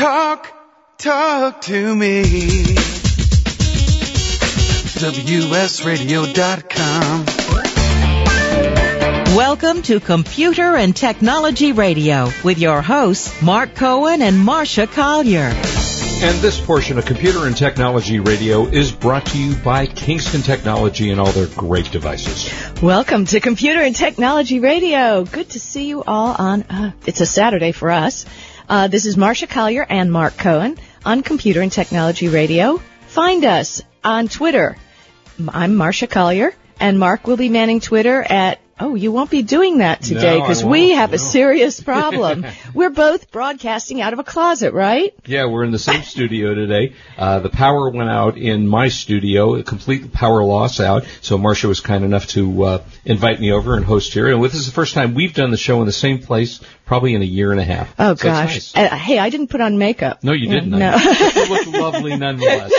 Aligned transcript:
Talk, 0.00 0.48
talk 0.96 1.60
to 1.60 1.94
me. 1.94 2.22
WSRadio.com. 4.96 5.76
Welcome 9.36 9.82
to 9.82 10.00
Computer 10.00 10.74
and 10.74 10.96
Technology 10.96 11.72
Radio 11.72 12.30
with 12.42 12.56
your 12.58 12.80
hosts, 12.80 13.42
Mark 13.42 13.74
Cohen 13.74 14.22
and 14.22 14.38
Marcia 14.38 14.86
Collier. 14.86 15.52
And 16.22 16.38
this 16.40 16.58
portion 16.58 16.96
of 16.96 17.04
Computer 17.04 17.46
and 17.46 17.54
Technology 17.54 18.20
Radio 18.20 18.64
is 18.64 18.92
brought 18.92 19.26
to 19.26 19.38
you 19.38 19.54
by 19.56 19.84
Kingston 19.84 20.40
Technology 20.40 21.10
and 21.10 21.20
all 21.20 21.32
their 21.32 21.46
great 21.48 21.90
devices. 21.90 22.50
Welcome 22.82 23.26
to 23.26 23.40
Computer 23.40 23.82
and 23.82 23.94
Technology 23.94 24.60
Radio. 24.60 25.24
Good 25.24 25.50
to 25.50 25.60
see 25.60 25.88
you 25.88 26.02
all 26.02 26.34
on, 26.38 26.62
uh, 26.62 26.92
it's 27.04 27.20
a 27.20 27.26
Saturday 27.26 27.72
for 27.72 27.90
us. 27.90 28.24
Uh, 28.70 28.86
this 28.86 29.04
is 29.04 29.16
Marcia 29.16 29.48
Collier 29.48 29.84
and 29.88 30.12
Mark 30.12 30.36
Cohen 30.36 30.78
on 31.04 31.24
Computer 31.24 31.60
and 31.60 31.72
Technology 31.72 32.28
Radio. 32.28 32.80
Find 33.08 33.44
us 33.44 33.82
on 34.04 34.28
Twitter. 34.28 34.76
I'm 35.48 35.74
Marcia 35.74 36.06
Collier 36.06 36.54
and 36.78 36.96
Mark 36.96 37.26
will 37.26 37.36
be 37.36 37.48
manning 37.48 37.80
Twitter 37.80 38.22
at 38.22 38.60
Oh, 38.80 38.94
you 38.94 39.12
won't 39.12 39.30
be 39.30 39.42
doing 39.42 39.78
that 39.78 40.00
today 40.02 40.36
because 40.40 40.62
won't, 40.64 40.72
we 40.72 40.90
have 40.90 41.12
a 41.12 41.18
serious 41.18 41.80
problem. 41.80 42.46
We're 42.74 42.90
both 42.90 43.30
broadcasting 43.30 44.00
out 44.00 44.12
of 44.14 44.18
a 44.18 44.24
closet, 44.24 44.72
right? 44.72 45.12
Yeah, 45.26 45.46
we're 45.46 45.64
in 45.64 45.70
the 45.70 45.78
same 45.78 46.02
studio 46.02 46.54
today. 46.54 46.94
Uh, 47.18 47.40
the 47.40 47.50
power 47.50 47.90
went 47.90 48.08
out 48.08 48.38
in 48.38 48.66
my 48.66 48.88
studio, 48.88 49.54
a 49.56 49.62
complete 49.62 50.12
power 50.12 50.42
loss 50.42 50.80
out. 50.80 51.04
So 51.20 51.36
Marcia 51.36 51.68
was 51.68 51.80
kind 51.80 52.04
enough 52.04 52.26
to 52.28 52.62
uh, 52.64 52.84
invite 53.04 53.38
me 53.40 53.52
over 53.52 53.76
and 53.76 53.84
host 53.84 54.12
here. 54.14 54.32
And 54.32 54.42
this 54.42 54.54
is 54.54 54.66
the 54.66 54.72
first 54.72 54.94
time 54.94 55.14
we've 55.14 55.34
done 55.34 55.50
the 55.50 55.56
show 55.56 55.80
in 55.80 55.86
the 55.86 55.92
same 55.92 56.20
place, 56.20 56.60
probably 56.86 57.14
in 57.14 57.22
a 57.22 57.26
year 57.26 57.52
and 57.52 57.60
a 57.60 57.64
half. 57.64 57.94
Oh 57.98 58.14
So 58.14 58.24
gosh. 58.28 58.74
nice. 58.74 58.76
Uh, 58.76 58.96
hey, 58.96 59.18
I 59.18 59.28
didn't 59.30 59.48
put 59.48 59.60
on 59.60 59.76
makeup. 59.78 60.24
No, 60.24 60.32
you 60.32 60.48
didn't. 60.48 60.70
No. 60.70 60.96
You 61.34 61.48
look 61.48 61.66
lovely 61.66 62.16
nonetheless. 62.16 62.72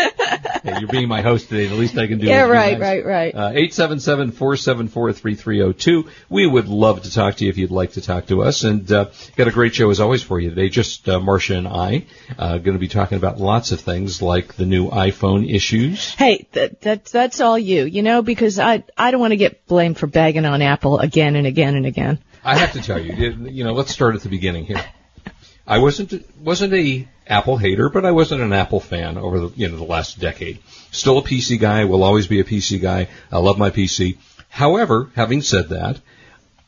Hey, 0.64 0.80
you're 0.80 0.90
being 0.90 1.08
my 1.08 1.22
host 1.22 1.50
today. 1.50 1.68
The 1.68 1.76
least 1.76 1.98
I 1.98 2.08
can 2.08 2.20
do 2.20 2.28
Yeah, 2.28 2.44
right, 2.44 2.78
nice. 2.78 2.82
right, 2.82 3.06
right. 3.06 3.36
Uh, 3.36 3.52
877-474-3302. 3.54 6.10
We 6.30 6.46
would 6.48 6.68
love 6.68 7.04
to 7.04 7.12
talk 7.12 7.36
to 7.38 7.44
you 7.46 7.50
if 7.50 7.58
you'd 7.58 7.72
like 7.72 7.94
to 7.94 8.02
talk 8.02 8.28
to 8.28 8.44
us. 8.44 8.64
And 8.64 8.90
uh, 8.92 9.10
got 9.36 9.48
a 9.48 9.52
great 9.52 9.76
show 9.76 9.90
as 9.90 10.00
always 10.00 10.24
for 10.24 10.40
you 10.40 10.50
today. 10.50 10.70
Just 10.70 11.08
uh, 11.10 11.20
Marcia 11.20 11.56
and 11.58 11.68
I 11.68 12.06
uh, 12.38 12.58
going 12.60 12.74
to 12.76 12.80
be 12.80 12.88
talking 12.88 13.18
about 13.18 13.40
lots 13.40 13.72
of 13.72 13.82
things 13.82 14.22
like 14.22 14.56
the 14.56 14.66
new 14.66 14.90
iPhone 14.90 15.50
issues. 15.52 16.14
Hey, 16.16 16.48
that, 16.54 16.82
that, 16.82 17.06
that's 17.06 17.42
all 17.42 17.58
you, 17.58 17.86
you 17.86 18.04
know, 18.04 18.22
because 18.22 18.60
I, 18.60 18.84
I 18.98 19.12
don't 19.12 19.20
want 19.20 19.32
to 19.32 19.38
get 19.38 19.66
blamed 19.68 19.98
for 19.98 20.08
bagging 20.08 20.46
on 20.46 20.62
Apple 20.62 21.00
again 21.00 21.36
and 21.36 21.48
again 21.48 21.76
and 21.76 21.86
again. 21.86 22.20
I 22.44 22.58
have 22.58 22.74
to 22.74 22.82
tell 22.82 23.00
you, 23.00 23.14
you- 23.14 23.48
you 23.50 23.64
know, 23.64 23.74
let's 23.74 23.92
start 23.92 24.16
at 24.16 24.22
the 24.22 24.30
beginning 24.30 24.66
here. 24.66 24.84
I 25.68 25.78
wasn't 25.78 26.14
wasn't 26.42 26.74
a 26.74 27.08
Apple 27.32 27.58
hater, 27.58 27.90
but 27.90 28.06
I 28.06 28.12
wasn't 28.12 28.42
an 28.42 28.52
Apple 28.52 28.82
fan 28.82 29.18
over 29.18 29.40
the 29.40 29.52
you 29.56 29.70
know 29.70 29.78
the 29.78 29.84
last 29.84 30.20
decade. 30.20 30.60
Still 30.92 31.18
a 31.18 31.24
PC 31.24 31.60
guy, 31.60 31.86
will 31.86 32.04
always 32.04 32.28
be 32.28 32.42
a 32.42 32.44
PC 32.44 32.82
guy. 32.82 33.08
I 33.32 33.40
love 33.40 33.58
my 33.58 33.70
PC. 33.70 34.18
However, 34.50 35.10
having 35.16 35.42
said 35.42 35.70
that, 35.70 36.02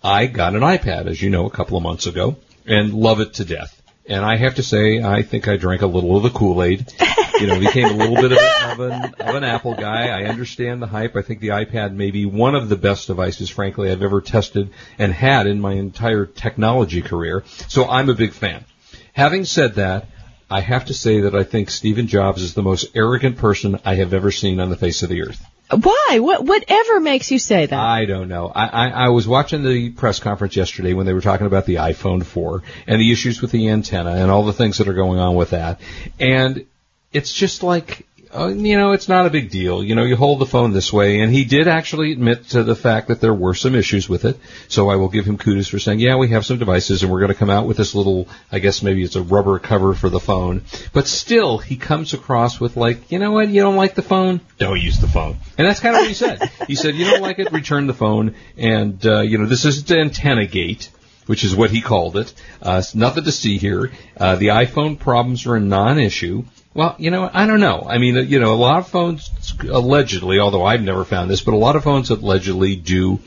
I 0.02 0.28
got 0.28 0.56
an 0.56 0.62
iPad, 0.62 1.08
as 1.08 1.22
you 1.22 1.30
know, 1.30 1.46
a 1.46 1.52
couple 1.52 1.76
of 1.76 1.84
months 1.84 2.08
ago, 2.08 2.38
and 2.66 2.94
love 2.94 3.20
it 3.20 3.34
to 3.36 3.46
death. 3.46 3.82
And 4.06 4.24
I 4.24 4.38
have 4.38 4.56
to 4.56 4.64
say, 4.64 5.02
I 5.02 5.22
think 5.22 5.48
I 5.48 5.58
drank 5.58 5.82
a 5.82 5.88
little 5.88 6.16
of 6.16 6.24
the 6.24 6.30
Kool-Aid. 6.30 6.94
You 7.40 7.48
know, 7.48 7.60
became 7.60 7.88
a 7.88 7.94
little 7.98 8.16
bit 8.16 8.32
of, 8.32 8.38
a, 8.38 8.72
of, 8.72 8.80
an, 8.80 9.14
of 9.20 9.36
an 9.36 9.44
Apple 9.44 9.74
guy. 9.74 10.08
I 10.08 10.26
understand 10.26 10.82
the 10.82 10.88
hype. 10.88 11.16
I 11.16 11.24
think 11.24 11.40
the 11.40 11.48
iPad 11.48 11.94
may 11.94 12.12
be 12.12 12.28
one 12.28 12.54
of 12.54 12.70
the 12.70 12.76
best 12.76 13.08
devices, 13.08 13.50
frankly, 13.50 13.90
I've 13.90 14.04
ever 14.04 14.22
tested 14.22 14.70
and 15.00 15.12
had 15.12 15.48
in 15.48 15.60
my 15.60 15.74
entire 15.74 16.28
technology 16.28 17.02
career. 17.02 17.44
So 17.68 17.90
I'm 17.90 18.08
a 18.10 18.14
big 18.14 18.34
fan. 18.34 18.66
Having 19.14 19.46
said 19.46 19.76
that, 19.76 20.08
I 20.54 20.62
have 20.62 20.86
to 20.86 20.94
say 20.94 21.22
that 21.22 21.34
I 21.34 21.44
think 21.44 21.72
Stephen 21.72 22.06
Jobs 22.06 22.44
is 22.44 22.54
the 22.54 22.62
most 22.62 22.96
arrogant 22.96 23.38
person 23.38 23.80
I 23.84 23.96
have 23.96 24.14
ever 24.14 24.30
seen 24.30 24.60
on 24.60 24.70
the 24.70 24.78
face 24.78 25.02
of 25.02 25.10
the 25.10 25.24
earth. 25.24 25.44
Why? 25.72 26.20
What, 26.20 26.46
whatever 26.46 27.00
makes 27.00 27.32
you 27.32 27.40
say 27.40 27.66
that? 27.66 27.80
I 27.80 28.06
don't 28.06 28.28
know. 28.28 28.52
I, 28.54 28.68
I, 28.68 28.88
I 28.90 29.10
was 29.10 29.28
watching 29.28 29.64
the 29.64 29.90
press 29.90 30.20
conference 30.20 30.56
yesterday 30.56 30.94
when 30.94 31.08
they 31.08 31.14
were 31.14 31.22
talking 31.22 31.48
about 31.48 31.66
the 31.66 31.76
iPhone 31.76 32.24
4 32.24 32.62
and 32.86 33.02
the 33.02 33.12
issues 33.12 33.42
with 33.42 33.50
the 33.50 33.70
antenna 33.70 34.12
and 34.12 34.30
all 34.30 34.46
the 34.46 34.54
things 34.54 34.78
that 34.78 34.88
are 34.88 34.94
going 34.94 35.18
on 35.18 35.34
with 35.36 35.50
that. 35.50 35.82
And 36.20 36.68
it's 37.12 37.34
just 37.34 37.64
like, 37.64 38.06
uh, 38.36 38.48
you 38.48 38.78
know, 38.78 38.94
it's 38.94 39.08
not 39.08 39.26
a 39.26 39.30
big 39.30 39.50
deal. 39.50 39.84
You 39.84 39.96
know, 39.96 40.04
you 40.04 40.16
hold 40.16 40.40
the 40.40 40.46
phone 40.46 40.74
this 40.74 40.92
way. 40.92 41.22
And 41.22 41.32
he 41.32 41.46
did 41.46 41.68
actually 41.68 42.12
admit 42.12 42.50
to 42.50 42.64
the 42.64 42.76
fact 42.76 43.08
that 43.10 43.22
there 43.22 43.34
were 43.34 43.54
some 43.54 43.76
issues 43.76 44.10
with 44.10 44.26
it. 44.26 44.38
So 44.68 44.90
I 44.90 44.96
will 44.96 45.10
give 45.10 45.26
him 45.26 45.38
kudos 45.38 45.68
for 45.68 45.80
saying, 45.80 46.00
yeah, 46.00 46.16
we 46.16 46.30
have 46.30 46.46
some 46.46 46.58
devices 46.58 47.04
and 47.04 47.12
we're 47.12 47.20
going 47.20 47.32
to 47.32 47.38
come 47.38 47.50
out 47.50 47.68
with 47.68 47.78
this 47.78 47.96
little, 47.96 48.28
I 48.52 48.60
guess 48.60 48.82
maybe 48.82 49.04
it's 49.04 49.16
a 49.16 49.22
rubber 49.22 49.60
cover 49.60 49.94
for 49.94 50.10
the 50.10 50.20
phone. 50.20 50.64
But 50.94 51.08
still, 51.08 51.58
he 51.58 51.76
comes 51.76 52.14
across 52.14 52.60
with 52.60 52.76
like, 52.76 53.12
you 53.12 53.20
know 53.20 53.32
what, 53.32 53.50
you 53.50 53.62
don't 53.62 53.76
like 53.76 53.96
the 53.96 54.02
phone? 54.02 54.42
Don't 54.58 54.82
use 54.82 55.00
the 55.00 55.08
phone. 55.08 55.38
And 55.58 55.68
that's 55.68 55.80
kind 55.80 55.96
of 55.96 56.02
what 56.02 56.08
he 56.08 56.16
said. 56.16 56.42
He 56.68 56.76
said, 56.76 56.96
you 56.96 57.06
don't 57.06 57.22
like 57.22 57.40
it, 57.40 57.52
return 57.52 57.88
the 57.88 57.94
phone. 57.94 58.36
And, 58.58 59.06
uh, 59.06 59.22
you 59.22 59.38
know, 59.38 59.46
this 59.46 59.66
isn't 59.66 59.92
antenna 59.92 60.48
gate 60.48 60.90
which 61.26 61.44
is 61.44 61.56
what 61.56 61.72
he 61.72 61.82
called 61.82 62.18
it. 62.18 62.34
Uh, 62.62 62.82
nothing 62.94 63.24
to 63.24 63.32
see 63.32 63.58
here. 63.58 63.92
Uh, 64.18 64.36
the 64.36 64.48
iPhone 64.48 65.00
problems 65.00 65.46
are 65.46 65.56
a 65.56 65.60
non-issue. 65.60 66.44
Well, 66.74 66.96
you 66.98 67.12
know, 67.12 67.30
I 67.32 67.46
don't 67.46 67.60
know. 67.60 67.86
I 67.88 68.00
mean, 68.00 68.16
you 68.30 68.40
know, 68.40 68.54
a 68.54 68.56
lot 68.56 68.80
of 68.80 68.88
phones 68.88 69.30
allegedly, 69.62 70.40
although 70.40 70.66
I've 70.66 70.82
never 70.82 71.06
found 71.06 71.30
this, 71.30 71.42
but 71.42 71.54
a 71.54 71.58
lot 71.58 71.76
of 71.76 71.84
phones 71.84 72.10
allegedly 72.10 72.76
do 72.76 73.20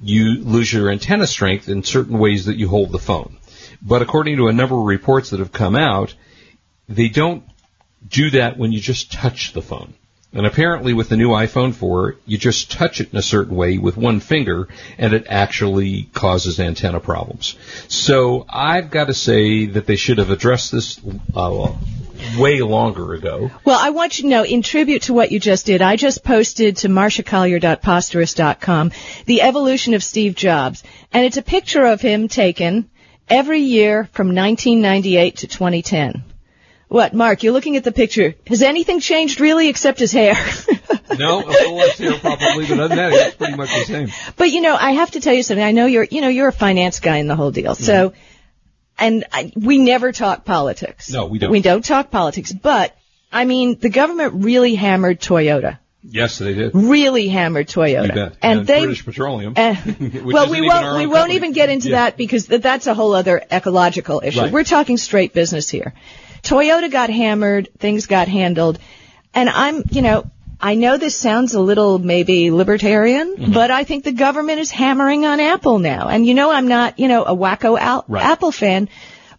you 0.00 0.42
lose 0.42 0.72
your 0.72 0.90
antenna 0.90 1.26
strength 1.26 1.68
in 1.68 1.82
certain 1.82 2.18
ways 2.18 2.46
that 2.46 2.56
you 2.56 2.68
hold 2.68 2.92
the 2.92 2.98
phone. 2.98 3.36
But 3.82 4.02
according 4.02 4.36
to 4.38 4.48
a 4.48 4.52
number 4.52 4.78
of 4.78 4.86
reports 4.86 5.30
that 5.30 5.40
have 5.40 5.52
come 5.52 5.76
out, 5.76 6.14
they 6.88 7.08
don't 7.08 7.44
do 8.06 8.30
that 8.30 8.56
when 8.56 8.72
you 8.72 8.80
just 8.80 9.12
touch 9.12 9.52
the 9.52 9.62
phone. 9.62 9.94
And 10.36 10.46
apparently 10.46 10.92
with 10.92 11.08
the 11.08 11.16
new 11.16 11.30
iPhone 11.30 11.74
4, 11.74 12.16
you 12.26 12.36
just 12.36 12.70
touch 12.70 13.00
it 13.00 13.10
in 13.10 13.16
a 13.16 13.22
certain 13.22 13.56
way 13.56 13.78
with 13.78 13.96
one 13.96 14.20
finger 14.20 14.68
and 14.98 15.14
it 15.14 15.26
actually 15.30 16.10
causes 16.12 16.60
antenna 16.60 17.00
problems. 17.00 17.56
So 17.88 18.44
I've 18.46 18.90
got 18.90 19.06
to 19.06 19.14
say 19.14 19.64
that 19.64 19.86
they 19.86 19.96
should 19.96 20.18
have 20.18 20.28
addressed 20.28 20.72
this 20.72 21.00
uh, 21.34 21.72
way 22.36 22.60
longer 22.60 23.14
ago. 23.14 23.50
Well, 23.64 23.78
I 23.80 23.88
want 23.88 24.18
you 24.18 24.24
to 24.24 24.28
know, 24.28 24.44
in 24.44 24.60
tribute 24.60 25.04
to 25.04 25.14
what 25.14 25.32
you 25.32 25.40
just 25.40 25.64
did, 25.64 25.80
I 25.80 25.96
just 25.96 26.22
posted 26.22 26.76
to 26.78 26.88
marciacollier.posterous.com 26.88 28.92
the 29.24 29.40
evolution 29.40 29.94
of 29.94 30.04
Steve 30.04 30.34
Jobs. 30.34 30.84
And 31.14 31.24
it's 31.24 31.38
a 31.38 31.42
picture 31.42 31.86
of 31.86 32.02
him 32.02 32.28
taken 32.28 32.90
every 33.26 33.60
year 33.60 34.10
from 34.12 34.34
1998 34.34 35.36
to 35.38 35.46
2010. 35.46 36.35
What, 36.88 37.14
Mark, 37.14 37.42
you're 37.42 37.52
looking 37.52 37.76
at 37.76 37.84
the 37.84 37.90
picture. 37.92 38.34
Has 38.46 38.62
anything 38.62 39.00
changed 39.00 39.40
really 39.40 39.68
except 39.68 39.98
his 39.98 40.12
hair? 40.12 40.34
No, 41.18 41.38
a 41.38 41.46
little 41.46 41.76
less 41.76 41.96
here 41.98 42.18
probably, 42.18 42.66
but 42.66 42.78
other 42.80 42.88
than 42.88 42.96
that, 42.98 43.12
it's 43.12 43.36
pretty 43.36 43.56
much 43.56 43.70
the 43.70 43.84
same. 43.84 44.08
But 44.36 44.50
you 44.50 44.60
know, 44.60 44.74
I 44.78 44.90
have 44.92 45.12
to 45.12 45.20
tell 45.20 45.32
you 45.32 45.42
something. 45.44 45.64
I 45.64 45.70
know 45.70 45.86
you're, 45.86 46.02
you 46.04 46.20
know, 46.20 46.28
you're 46.28 46.48
a 46.48 46.52
finance 46.52 47.00
guy 47.00 47.18
in 47.18 47.26
the 47.28 47.36
whole 47.36 47.52
deal. 47.52 47.74
So, 47.74 48.12
and 48.98 49.24
I, 49.32 49.52
we 49.56 49.78
never 49.78 50.12
talk 50.12 50.44
politics. 50.44 51.10
No, 51.10 51.26
we 51.26 51.38
don't. 51.38 51.50
We 51.52 51.62
don't 51.62 51.84
talk 51.84 52.10
politics. 52.10 52.52
But 52.52 52.94
I 53.32 53.44
mean, 53.46 53.78
the 53.78 53.88
government 53.88 54.44
really 54.44 54.74
hammered 54.74 55.20
Toyota. 55.20 55.78
Yes, 56.02 56.38
they 56.38 56.52
did. 56.54 56.72
Really 56.74 57.28
hammered 57.28 57.68
Toyota. 57.68 58.08
You 58.08 58.12
bet. 58.12 58.36
And, 58.42 58.66
they. 58.66 58.80
British 58.80 59.04
Petroleum. 59.04 59.54
uh, 59.56 59.74
well, 60.24 60.50
we 60.50 60.60
won't. 60.60 60.96
We 60.98 61.06
won't 61.06 61.18
company. 61.18 61.36
even 61.36 61.52
get 61.52 61.70
into 61.70 61.90
Yeah. 61.90 61.96
that 62.06 62.16
because 62.18 62.46
th- 62.48 62.60
that's 62.60 62.88
a 62.88 62.94
whole 62.94 63.14
other 63.14 63.42
ecological 63.50 64.20
issue. 64.22 64.40
Right. 64.40 64.52
We're 64.52 64.64
talking 64.64 64.98
straight 64.98 65.32
business 65.32 65.70
here. 65.70 65.94
Toyota 66.46 66.90
got 66.90 67.10
hammered. 67.10 67.68
Things 67.78 68.06
got 68.06 68.28
handled, 68.28 68.78
and 69.34 69.48
I'm, 69.48 69.82
you 69.90 70.02
know, 70.02 70.30
I 70.60 70.74
know 70.74 70.96
this 70.96 71.16
sounds 71.16 71.54
a 71.54 71.60
little 71.60 71.98
maybe 71.98 72.50
libertarian, 72.50 73.36
Mm-hmm. 73.36 73.52
but 73.52 73.70
I 73.70 73.84
think 73.84 74.04
the 74.04 74.12
government 74.12 74.58
is 74.60 74.70
hammering 74.70 75.26
on 75.26 75.40
Apple 75.40 75.78
now. 75.78 76.08
And 76.08 76.24
you 76.26 76.34
know, 76.34 76.50
I'm 76.50 76.68
not, 76.68 76.98
you 76.98 77.08
know, 77.08 77.24
a 77.24 77.34
wacko 77.36 77.78
Al- 77.78 78.04
Right. 78.08 78.24
Apple 78.24 78.52
fan, 78.52 78.88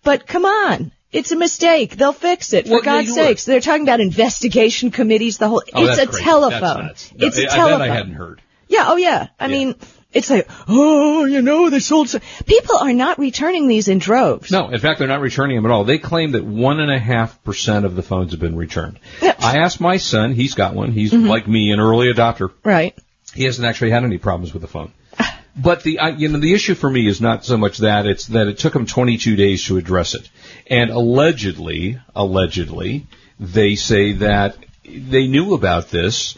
but 0.03 0.27
come 0.27 0.45
on. 0.45 0.91
It's 1.11 1.31
a 1.31 1.37
mistake. 1.37 1.95
They'll 1.95 2.11
fix 2.13 2.51
it. 2.53 2.67
For 2.67 2.73
Well, 2.73 2.81
God's 2.81 3.13
sakes. 3.13 3.45
They're 3.45 3.61
talking 3.61 3.83
about 3.83 4.01
investigation 4.01 4.91
committees, 4.91 5.37
the 5.37 5.47
whole, 5.47 5.63
Oh, 5.73 5.85
it's 5.87 5.97
a 5.97 6.05
crazy. 6.07 6.23
telephone. 6.23 6.87
That's 6.87 7.11
nuts. 7.11 7.13
No, 7.15 7.27
it's 7.27 7.37
a 7.39 7.43
I- 7.51 7.55
telephone. 7.55 7.81
I 7.81 7.87
hadn't 7.87 8.13
heard. 8.13 8.41
Yeah, 8.67 8.85
oh 8.89 8.97
yeah. 8.97 9.27
I 9.39 9.47
mean, 9.47 9.75
it's 10.17 10.29
like, 10.29 10.49
oh, 10.67 11.25
you 11.25 11.41
know, 11.41 11.69
they 11.69 11.79
sold. 11.79 12.09
So-. 12.09 12.19
People 12.45 12.77
are 12.77 12.93
not 12.93 13.19
returning 13.19 13.67
these 13.67 13.87
in 13.87 13.99
droves. 13.99 14.51
No, 14.51 14.69
in 14.69 14.79
fact, 14.79 14.99
they're 14.99 15.07
not 15.07 15.21
returning 15.21 15.55
them 15.55 15.65
at 15.65 15.71
all. 15.71 15.83
They 15.83 15.97
claim 15.99 16.31
that 16.31 16.43
one 16.43 16.79
and 16.79 16.91
a 16.91 16.99
half 16.99 17.41
percent 17.43 17.85
of 17.85 17.95
the 17.95 18.01
phones 18.03 18.31
have 18.31 18.39
been 18.39 18.55
returned. 18.57 18.99
I 19.21 19.57
asked 19.59 19.79
my 19.79 19.97
son; 19.97 20.33
he's 20.33 20.55
got 20.55 20.73
one. 20.73 20.91
He's 20.91 21.13
Mm-hmm. 21.13 21.27
like 21.27 21.47
me, 21.47 21.71
an 21.71 21.79
early 21.79 22.07
adopter. 22.13 22.51
Right. 22.63 22.97
He 23.33 23.43
hasn't 23.43 23.67
actually 23.67 23.91
had 23.91 24.03
any 24.03 24.17
problems 24.17 24.53
with 24.53 24.61
the 24.61 24.67
phone. 24.67 24.91
But 25.59 25.81
the 25.81 25.97
I, 25.99 26.09
you 26.09 26.27
know 26.29 26.39
the 26.39 26.53
issue 26.53 26.75
for 26.75 26.87
me 26.87 27.07
is 27.07 27.19
not 27.19 27.43
so 27.43 27.57
much 27.57 27.79
that 27.79 28.05
it's 28.05 28.27
that 28.27 28.47
it 28.47 28.59
took 28.59 28.73
them 28.73 28.85
22 28.85 29.35
days 29.35 29.65
to 29.65 29.77
address 29.77 30.13
it, 30.13 30.29
and 30.67 30.91
allegedly, 30.91 31.99
allegedly, 32.15 33.07
they 33.39 33.73
say 33.75 34.11
that 34.13 34.55
they 34.85 35.25
knew 35.27 35.55
about 35.55 35.89
this. 35.89 36.37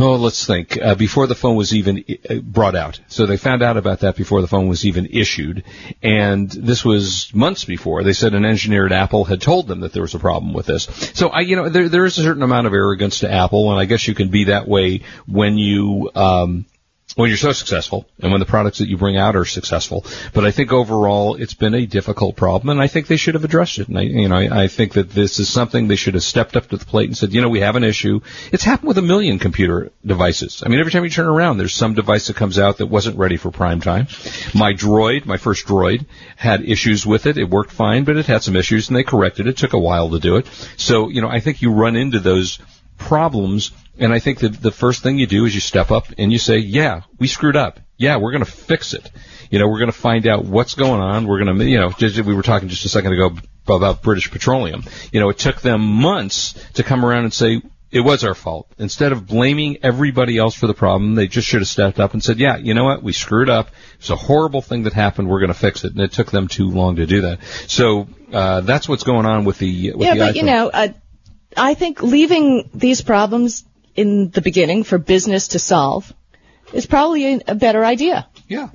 Oh, 0.00 0.14
let's 0.14 0.46
think. 0.46 0.78
Uh, 0.80 0.94
before 0.94 1.26
the 1.26 1.34
phone 1.34 1.56
was 1.56 1.74
even 1.74 2.04
uh, 2.30 2.36
brought 2.36 2.76
out, 2.76 3.00
so 3.08 3.26
they 3.26 3.36
found 3.36 3.64
out 3.64 3.76
about 3.76 4.00
that 4.00 4.14
before 4.14 4.40
the 4.40 4.46
phone 4.46 4.68
was 4.68 4.86
even 4.86 5.06
issued, 5.06 5.64
and 6.02 6.48
this 6.48 6.84
was 6.84 7.34
months 7.34 7.64
before. 7.64 8.04
They 8.04 8.12
said 8.12 8.34
an 8.34 8.44
engineer 8.44 8.86
at 8.86 8.92
Apple 8.92 9.24
had 9.24 9.42
told 9.42 9.66
them 9.66 9.80
that 9.80 9.92
there 9.92 10.02
was 10.02 10.14
a 10.14 10.20
problem 10.20 10.52
with 10.52 10.66
this. 10.66 10.84
So 11.14 11.30
I, 11.30 11.40
you 11.40 11.56
know, 11.56 11.68
there 11.68 11.88
there 11.88 12.04
is 12.04 12.16
a 12.16 12.22
certain 12.22 12.44
amount 12.44 12.68
of 12.68 12.74
arrogance 12.74 13.20
to 13.20 13.30
Apple, 13.30 13.72
and 13.72 13.80
I 13.80 13.86
guess 13.86 14.06
you 14.06 14.14
can 14.14 14.28
be 14.28 14.44
that 14.44 14.68
way 14.68 15.02
when 15.26 15.58
you. 15.58 16.10
Um, 16.14 16.64
when 17.16 17.28
you're 17.28 17.38
so 17.38 17.52
successful 17.52 18.06
and 18.20 18.30
when 18.30 18.40
the 18.40 18.46
products 18.46 18.78
that 18.78 18.88
you 18.88 18.96
bring 18.96 19.16
out 19.16 19.34
are 19.34 19.44
successful. 19.44 20.04
But 20.34 20.44
I 20.44 20.50
think 20.50 20.72
overall 20.72 21.36
it's 21.36 21.54
been 21.54 21.74
a 21.74 21.86
difficult 21.86 22.36
problem 22.36 22.68
and 22.68 22.80
I 22.80 22.86
think 22.86 23.06
they 23.06 23.16
should 23.16 23.34
have 23.34 23.44
addressed 23.44 23.78
it. 23.78 23.88
And 23.88 23.98
I, 23.98 24.02
you 24.02 24.28
know, 24.28 24.36
I, 24.36 24.64
I 24.64 24.68
think 24.68 24.92
that 24.92 25.10
this 25.10 25.38
is 25.38 25.48
something 25.48 25.88
they 25.88 25.96
should 25.96 26.14
have 26.14 26.22
stepped 26.22 26.54
up 26.54 26.68
to 26.68 26.76
the 26.76 26.84
plate 26.84 27.08
and 27.08 27.16
said, 27.16 27.32
you 27.32 27.40
know, 27.40 27.48
we 27.48 27.60
have 27.60 27.76
an 27.76 27.84
issue. 27.84 28.20
It's 28.52 28.62
happened 28.62 28.88
with 28.88 28.98
a 28.98 29.02
million 29.02 29.38
computer 29.38 29.90
devices. 30.04 30.62
I 30.64 30.68
mean, 30.68 30.80
every 30.80 30.92
time 30.92 31.04
you 31.04 31.10
turn 31.10 31.26
around, 31.26 31.58
there's 31.58 31.74
some 31.74 31.94
device 31.94 32.26
that 32.26 32.36
comes 32.36 32.58
out 32.58 32.78
that 32.78 32.86
wasn't 32.86 33.16
ready 33.16 33.36
for 33.36 33.50
prime 33.50 33.80
time. 33.80 34.06
My 34.54 34.74
droid, 34.74 35.24
my 35.24 35.38
first 35.38 35.66
droid, 35.66 36.06
had 36.36 36.62
issues 36.62 37.06
with 37.06 37.26
it. 37.26 37.38
It 37.38 37.48
worked 37.48 37.72
fine, 37.72 38.04
but 38.04 38.16
it 38.16 38.26
had 38.26 38.42
some 38.42 38.54
issues 38.54 38.88
and 38.88 38.96
they 38.96 39.04
corrected 39.04 39.46
it. 39.46 39.50
It 39.50 39.56
took 39.56 39.72
a 39.72 39.78
while 39.78 40.10
to 40.10 40.20
do 40.20 40.36
it. 40.36 40.46
So, 40.76 41.08
you 41.08 41.22
know, 41.22 41.28
I 41.28 41.40
think 41.40 41.62
you 41.62 41.72
run 41.72 41.96
into 41.96 42.20
those 42.20 42.58
problems. 42.98 43.70
And 43.98 44.12
I 44.12 44.18
think 44.20 44.40
that 44.40 44.60
the 44.60 44.70
first 44.70 45.02
thing 45.02 45.18
you 45.18 45.26
do 45.26 45.44
is 45.44 45.54
you 45.54 45.60
step 45.60 45.90
up 45.90 46.06
and 46.16 46.32
you 46.32 46.38
say, 46.38 46.58
yeah, 46.58 47.02
we 47.18 47.26
screwed 47.26 47.56
up. 47.56 47.80
Yeah, 47.96 48.16
we're 48.18 48.30
going 48.30 48.44
to 48.44 48.50
fix 48.50 48.94
it. 48.94 49.10
You 49.50 49.58
know, 49.58 49.68
we're 49.68 49.78
going 49.78 49.90
to 49.90 49.98
find 49.98 50.26
out 50.26 50.44
what's 50.44 50.74
going 50.74 51.00
on. 51.00 51.26
We're 51.26 51.42
going 51.42 51.58
to, 51.58 51.64
you 51.64 51.80
know, 51.80 51.90
just, 51.90 52.20
we 52.20 52.34
were 52.34 52.42
talking 52.42 52.68
just 52.68 52.84
a 52.84 52.88
second 52.88 53.12
ago 53.12 53.32
about 53.66 54.02
British 54.02 54.30
Petroleum. 54.30 54.84
You 55.10 55.20
know, 55.20 55.30
it 55.30 55.38
took 55.38 55.60
them 55.60 55.80
months 55.80 56.54
to 56.74 56.82
come 56.82 57.04
around 57.04 57.24
and 57.24 57.34
say, 57.34 57.60
it 57.90 58.00
was 58.00 58.22
our 58.22 58.34
fault. 58.34 58.70
Instead 58.78 59.12
of 59.12 59.26
blaming 59.26 59.78
everybody 59.82 60.36
else 60.36 60.54
for 60.54 60.66
the 60.66 60.74
problem, 60.74 61.14
they 61.14 61.26
just 61.26 61.48
should 61.48 61.60
have 61.60 61.68
stepped 61.68 61.98
up 61.98 62.12
and 62.12 62.22
said, 62.22 62.38
yeah, 62.38 62.56
you 62.56 62.74
know 62.74 62.84
what? 62.84 63.02
We 63.02 63.12
screwed 63.12 63.48
up. 63.48 63.70
It's 63.98 64.10
a 64.10 64.16
horrible 64.16 64.60
thing 64.60 64.82
that 64.82 64.92
happened. 64.92 65.28
We're 65.28 65.40
going 65.40 65.52
to 65.52 65.58
fix 65.58 65.84
it. 65.84 65.92
And 65.92 66.00
it 66.00 66.12
took 66.12 66.30
them 66.30 66.48
too 66.48 66.68
long 66.68 66.96
to 66.96 67.06
do 67.06 67.22
that. 67.22 67.42
So, 67.66 68.06
uh, 68.32 68.60
that's 68.60 68.88
what's 68.88 69.04
going 69.04 69.24
on 69.24 69.44
with 69.44 69.58
the, 69.58 69.92
with 69.92 70.02
yeah, 70.02 70.14
the 70.14 70.20
but 70.20 70.34
iPhone. 70.34 70.36
you 70.36 70.42
know, 70.42 70.68
uh, 70.68 70.88
I 71.56 71.74
think 71.74 72.02
leaving 72.02 72.68
these 72.74 73.00
problems 73.00 73.64
in 73.98 74.30
the 74.30 74.40
beginning 74.40 74.84
for 74.84 74.98
business 74.98 75.48
to 75.48 75.58
solve 75.58 76.12
is 76.72 76.86
probably 76.86 77.34
a, 77.34 77.40
a 77.48 77.54
better 77.54 77.84
idea. 77.84 78.28
Yeah. 78.46 78.68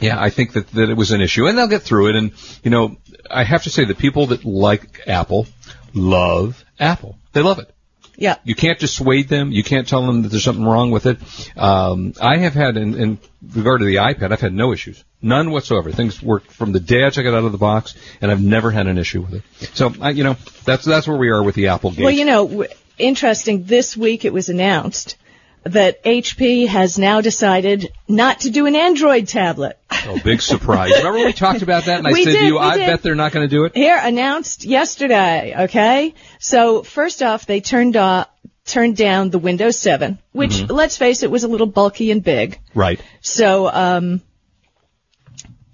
Yeah, 0.00 0.18
I 0.18 0.30
think 0.30 0.52
that, 0.54 0.68
that 0.68 0.88
it 0.88 0.96
was 0.96 1.10
an 1.12 1.20
issue 1.20 1.46
and 1.46 1.58
they'll 1.58 1.68
get 1.68 1.82
through 1.82 2.10
it. 2.10 2.16
And, 2.16 2.32
you 2.64 2.70
know, 2.70 2.96
I 3.30 3.44
have 3.44 3.64
to 3.64 3.70
say 3.70 3.84
the 3.84 3.94
people 3.94 4.28
that 4.28 4.44
like 4.44 5.00
Apple 5.06 5.46
love 5.92 6.64
Apple. 6.78 7.18
They 7.32 7.42
love 7.42 7.58
it. 7.58 7.70
Yeah. 8.16 8.36
You 8.44 8.54
can't 8.54 8.78
dissuade 8.78 9.28
them. 9.28 9.50
You 9.50 9.64
can't 9.64 9.88
tell 9.88 10.06
them 10.06 10.22
that 10.22 10.28
there's 10.28 10.44
something 10.44 10.64
wrong 10.64 10.90
with 10.90 11.06
it. 11.06 11.18
Um, 11.56 12.12
I 12.20 12.36
have 12.38 12.54
had, 12.54 12.76
in, 12.76 12.94
in 12.94 13.18
regard 13.54 13.80
to 13.80 13.86
the 13.86 13.96
iPad, 13.96 14.32
I've 14.32 14.40
had 14.40 14.52
no 14.52 14.72
issues. 14.72 15.02
None 15.22 15.50
whatsoever. 15.50 15.90
Things 15.90 16.22
work 16.22 16.44
from 16.50 16.72
the 16.72 16.80
day 16.80 17.06
I 17.06 17.10
took 17.10 17.24
it 17.24 17.34
out 17.34 17.44
of 17.44 17.52
the 17.52 17.58
box, 17.58 17.94
and 18.20 18.30
I've 18.30 18.42
never 18.42 18.70
had 18.70 18.86
an 18.86 18.98
issue 18.98 19.22
with 19.22 19.34
it. 19.34 19.42
So, 19.74 19.92
I, 20.00 20.10
you 20.10 20.24
know, 20.24 20.36
that's, 20.64 20.84
that's 20.84 21.08
where 21.08 21.16
we 21.16 21.30
are 21.30 21.42
with 21.42 21.54
the 21.54 21.68
Apple 21.68 21.92
game. 21.92 22.04
Well, 22.04 22.14
you 22.14 22.26
know, 22.26 22.46
w- 22.46 22.70
interesting. 23.00 23.64
This 23.64 23.96
week 23.96 24.24
it 24.24 24.32
was 24.32 24.48
announced 24.48 25.16
that 25.64 26.02
HP 26.04 26.66
has 26.68 26.98
now 26.98 27.20
decided 27.20 27.92
not 28.08 28.40
to 28.40 28.50
do 28.50 28.64
an 28.66 28.74
Android 28.74 29.28
tablet. 29.28 29.78
oh, 30.06 30.18
big 30.24 30.40
surprise. 30.40 30.90
Remember 30.96 31.18
we 31.26 31.32
talked 31.34 31.60
about 31.62 31.84
that, 31.84 31.98
and 31.98 32.06
I 32.06 32.12
We 32.14 32.24
said 32.24 32.32
did, 32.32 32.40
to 32.40 32.46
you, 32.46 32.58
I 32.58 32.78
did. 32.78 32.86
bet 32.86 33.02
they're 33.02 33.14
not 33.14 33.32
going 33.32 33.46
to 33.46 33.54
do 33.54 33.64
it? 33.64 33.74
Here, 33.76 33.98
announced 34.02 34.64
yesterday, 34.64 35.54
okay? 35.64 36.14
So, 36.38 36.82
first 36.82 37.22
off, 37.22 37.44
they 37.44 37.60
turned 37.60 37.96
off, 37.96 38.28
turned 38.64 38.96
down 38.96 39.28
the 39.28 39.38
Windows 39.38 39.78
7, 39.78 40.18
which, 40.32 40.52
Mm-hmm. 40.52 40.72
let's 40.72 40.96
face 40.96 41.22
it, 41.22 41.30
was 41.30 41.44
a 41.44 41.48
little 41.48 41.66
bulky 41.66 42.10
and 42.10 42.22
big. 42.24 42.58
Right. 42.74 42.98
So, 43.20 43.68
um, 43.70 44.22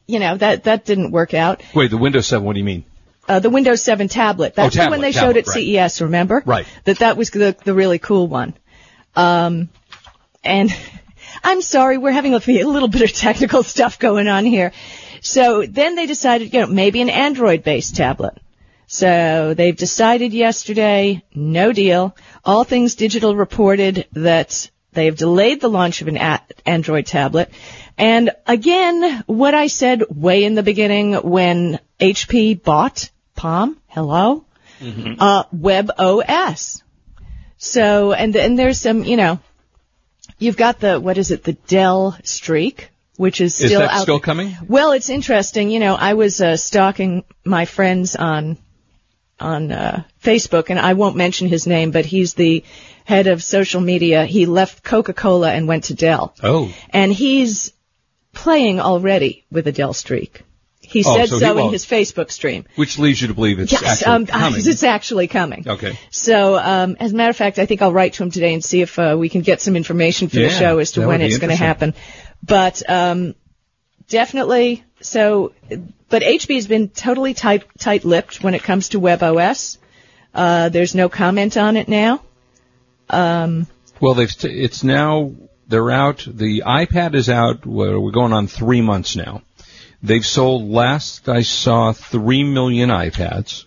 you 0.09 0.19
know, 0.19 0.37
that, 0.37 0.65
that 0.65 0.85
didn't 0.85 1.13
work 1.13 1.33
out. 1.33 1.63
Wait, 1.75 1.91
the 1.91 1.97
Windows 1.97 2.27
7, 2.27 2.45
what 2.45 2.55
do 2.55 2.59
you 2.59 2.65
mean? 2.65 2.85
Uh, 3.29 3.41
the 3.41 3.51
Windows 3.51 3.83
7 3.83 4.09
tablet. 4.09 4.55
That's 4.55 4.75
the 4.75 4.83
Oh, 4.83 4.85
tablet, 4.85 4.97
one 4.99 5.01
they 5.03 5.13
tablet, 5.13 5.27
showed 5.29 5.37
at 5.39 5.47
right. 5.49 5.89
CES, 5.91 6.01
remember? 6.03 6.43
Right. 6.47 6.67
That 6.85 6.99
that 7.01 7.17
was 7.17 7.31
the, 7.31 7.57
the 7.65 7.75
really 7.75 7.99
cool 7.99 8.29
one. 8.29 8.55
Um, 9.17 9.69
and 10.45 10.71
I'm 11.45 11.61
sorry, 11.61 11.99
we're 11.99 12.13
having 12.13 12.35
a, 12.35 12.37
a 12.47 12.65
little 12.65 12.89
bit 12.89 13.03
of 13.03 13.13
technical 13.13 13.63
stuff 13.63 13.99
going 13.99 14.29
on 14.29 14.45
here. 14.45 14.73
So 15.23 15.65
then 15.67 15.97
they 15.97 16.07
decided, 16.07 16.53
you 16.55 16.61
know, 16.61 16.67
maybe 16.69 17.01
an 17.03 17.11
Android-based 17.11 17.97
tablet. 17.97 18.39
So 18.87 19.55
they've 19.55 19.77
decided 19.77 20.33
yesterday, 20.33 21.25
no 21.35 21.73
deal. 21.73 22.17
All 22.45 22.63
Things 22.63 22.95
Digital 22.95 23.35
reported 23.35 24.07
that 24.13 24.71
they 24.93 25.07
have 25.07 25.17
delayed 25.17 25.61
the 25.61 25.69
launch 25.69 26.01
of 26.01 26.07
an 26.09 26.17
a- 26.17 26.41
Android 26.65 27.07
tablet. 27.07 27.51
And 27.99 28.31
again, 28.47 29.25
what 29.27 29.55
I 29.55 29.67
said 29.67 30.05
way 30.15 30.45
in 30.45 30.55
the 30.55 30.63
beginning 30.63 31.15
when 31.15 31.81
HP 31.99 32.63
bought 32.63 33.11
Palm, 33.37 33.77
hello, 33.89 34.45
uh, 35.19 35.45
Web 35.53 35.91
OS. 35.99 36.83
So, 37.59 38.13
and 38.13 38.35
then 38.35 38.57
there's 38.57 38.81
some, 38.81 39.05
you 39.05 39.17
know, 39.17 39.39
you've 40.39 40.57
got 40.57 40.81
the 40.81 40.99
what 41.01 41.19
is 41.19 41.31
it, 41.31 41.45
the 41.45 41.53
Dell 41.55 42.17
Streak, 42.25 42.91
which 43.17 43.41
is 43.41 43.59
Is 43.61 43.67
still 43.71 43.81
that 43.81 43.91
out. 43.91 44.03
still 44.03 44.21
coming? 44.21 44.57
Well, 44.69 44.93
it's 44.93 45.09
interesting. 45.09 45.71
You 45.71 45.81
know, 45.81 45.95
I 45.95 46.15
was 46.15 46.41
uh, 46.41 46.57
stalking 46.57 47.25
my 47.45 47.65
friends 47.65 48.17
on 48.17 48.59
on 49.39 49.71
uh, 49.71 50.03
Facebook, 50.23 50.71
and 50.71 50.79
I 50.79 50.95
won't 50.95 51.17
mention 51.17 51.49
his 51.49 51.67
name, 51.67 51.91
but 51.91 52.07
he's 52.07 52.35
the 52.35 52.65
head 53.05 53.27
of 53.27 53.43
social 53.43 53.81
media. 53.83 54.25
He 54.25 54.47
left 54.47 54.83
Coca-Cola 54.83 55.53
and 55.53 55.69
went 55.69 55.85
to 55.85 55.95
Dell, 55.95 56.35
Oh. 56.43 56.73
and 56.91 57.13
he's 57.13 57.73
playing 58.33 58.81
already 58.81 59.45
with 59.51 59.67
a 59.67 59.73
Dell 59.73 59.93
Streak. 59.93 60.43
He 60.97 61.05
Oh, 61.07 61.15
said 61.15 61.29
so 61.29 61.39
so, 61.39 61.57
he- 61.59 61.65
in 61.67 61.73
his 61.73 61.85
Facebook 61.85 62.31
stream. 62.31 62.65
Which 62.77 62.99
leads 62.99 63.21
you 63.21 63.29
to 63.29 63.35
believe 63.35 63.59
it's 63.59 63.71
Yes, 63.73 63.83
actually 63.85 64.13
um, 64.15 64.27
coming. 64.27 64.61
it's 64.65 64.83
actually 64.83 65.27
coming. 65.29 65.65
Okay. 65.69 65.99
So, 66.11 66.57
um, 66.57 66.97
as 66.99 67.13
a 67.13 67.15
matter 67.15 67.29
of 67.31 67.37
fact, 67.37 67.59
I 67.59 67.67
think 67.67 67.83
I'll 67.83 67.93
write 67.93 68.15
to 68.15 68.23
him 68.23 68.31
today 68.31 68.55
and 68.55 68.65
see 68.65 68.81
if 68.81 68.99
uh, 68.99 69.15
we 69.19 69.29
can 69.29 69.43
get 69.43 69.61
some 69.61 69.77
information 69.77 70.29
for 70.29 70.39
Yeah, 70.39 70.49
the 70.49 70.55
show 70.55 70.79
as 70.79 70.93
to 70.93 71.07
when 71.07 71.21
it's 71.21 71.37
going 71.37 71.51
to 71.51 71.57
happen. 71.57 71.93
But 72.43 72.83
um, 72.89 73.35
definitely, 74.09 74.85
so. 75.01 75.53
But 76.09 76.23
HP 76.23 76.55
has 76.55 76.67
been 76.69 76.89
totally 76.89 77.35
tight, 77.35 77.65
tight-lipped 77.79 78.43
when 78.43 78.55
it 78.55 78.63
comes 78.63 78.91
to 78.91 79.01
WebOS. 79.01 79.77
Uh, 80.33 80.69
there's 80.71 80.95
no 80.95 81.09
comment 81.09 81.57
on 81.57 81.77
it 81.77 81.89
now. 81.89 82.23
Um, 83.11 83.67
Well, 84.01 84.15
they've 84.15 84.33
t- 84.33 84.49
it's 84.49 84.85
now 84.85 85.33
they're 85.69 85.91
out. 85.91 86.27
The 86.27 86.63
iPad 86.67 87.15
is 87.15 87.29
out. 87.29 87.67
We're 87.67 88.11
going 88.13 88.33
on 88.33 88.47
three 88.47 88.81
months 88.83 89.17
now. 89.17 89.43
They've 90.03 90.25
sold 90.25 90.69
last 90.69 91.29
I 91.29 91.43
saw 91.43 91.93
three 91.93 92.45
million 92.45 92.91
iPads 92.91 93.65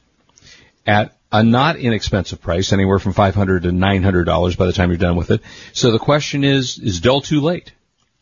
at 0.86 1.16
a 1.31 1.44
not 1.44 1.76
inexpensive 1.78 2.42
price, 2.42 2.74
anywhere 2.74 3.00
from 3.00 3.13
five 3.13 3.36
hundred 3.36 3.63
to 3.63 3.72
nine 3.72 4.03
hundred 4.03 4.25
dollars 4.25 4.56
by 4.56 4.65
the 4.65 4.74
time 4.74 4.89
you're 4.89 4.98
done 4.98 5.15
with 5.15 5.32
it. 5.32 5.42
So 5.74 5.92
the 5.92 6.00
question 6.00 6.44
is, 6.44 6.80
is 6.80 7.01
Dell 7.01 7.22
too 7.22 7.42
late? 7.42 7.72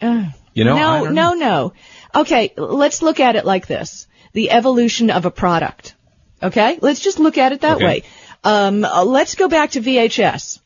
uh, 0.02 0.26
You 0.54 0.64
know, 0.66 0.76
I 0.78 1.02
no, 1.02 1.10
no, 1.12 1.34
no. 1.34 1.74
Okay, 2.16 2.54
let's 2.58 3.02
look 3.02 3.20
at 3.20 3.36
it 3.36 3.46
like 3.46 3.68
this: 3.68 4.08
the 4.34 4.52
evolution 4.52 5.10
of 5.10 5.26
a 5.26 5.32
product. 5.32 5.96
Okay, 6.42 6.80
let's 6.82 7.00
just 7.00 7.20
look 7.20 7.38
at 7.38 7.52
it 7.52 7.62
that 7.62 7.78
Okay. 7.78 7.86
way. 7.86 8.04
Um, 8.44 8.84
uh, 8.86 9.04
let's 9.04 9.36
go 9.36 9.48
back 9.48 9.72
to 9.72 9.82
VHS. 9.82 10.60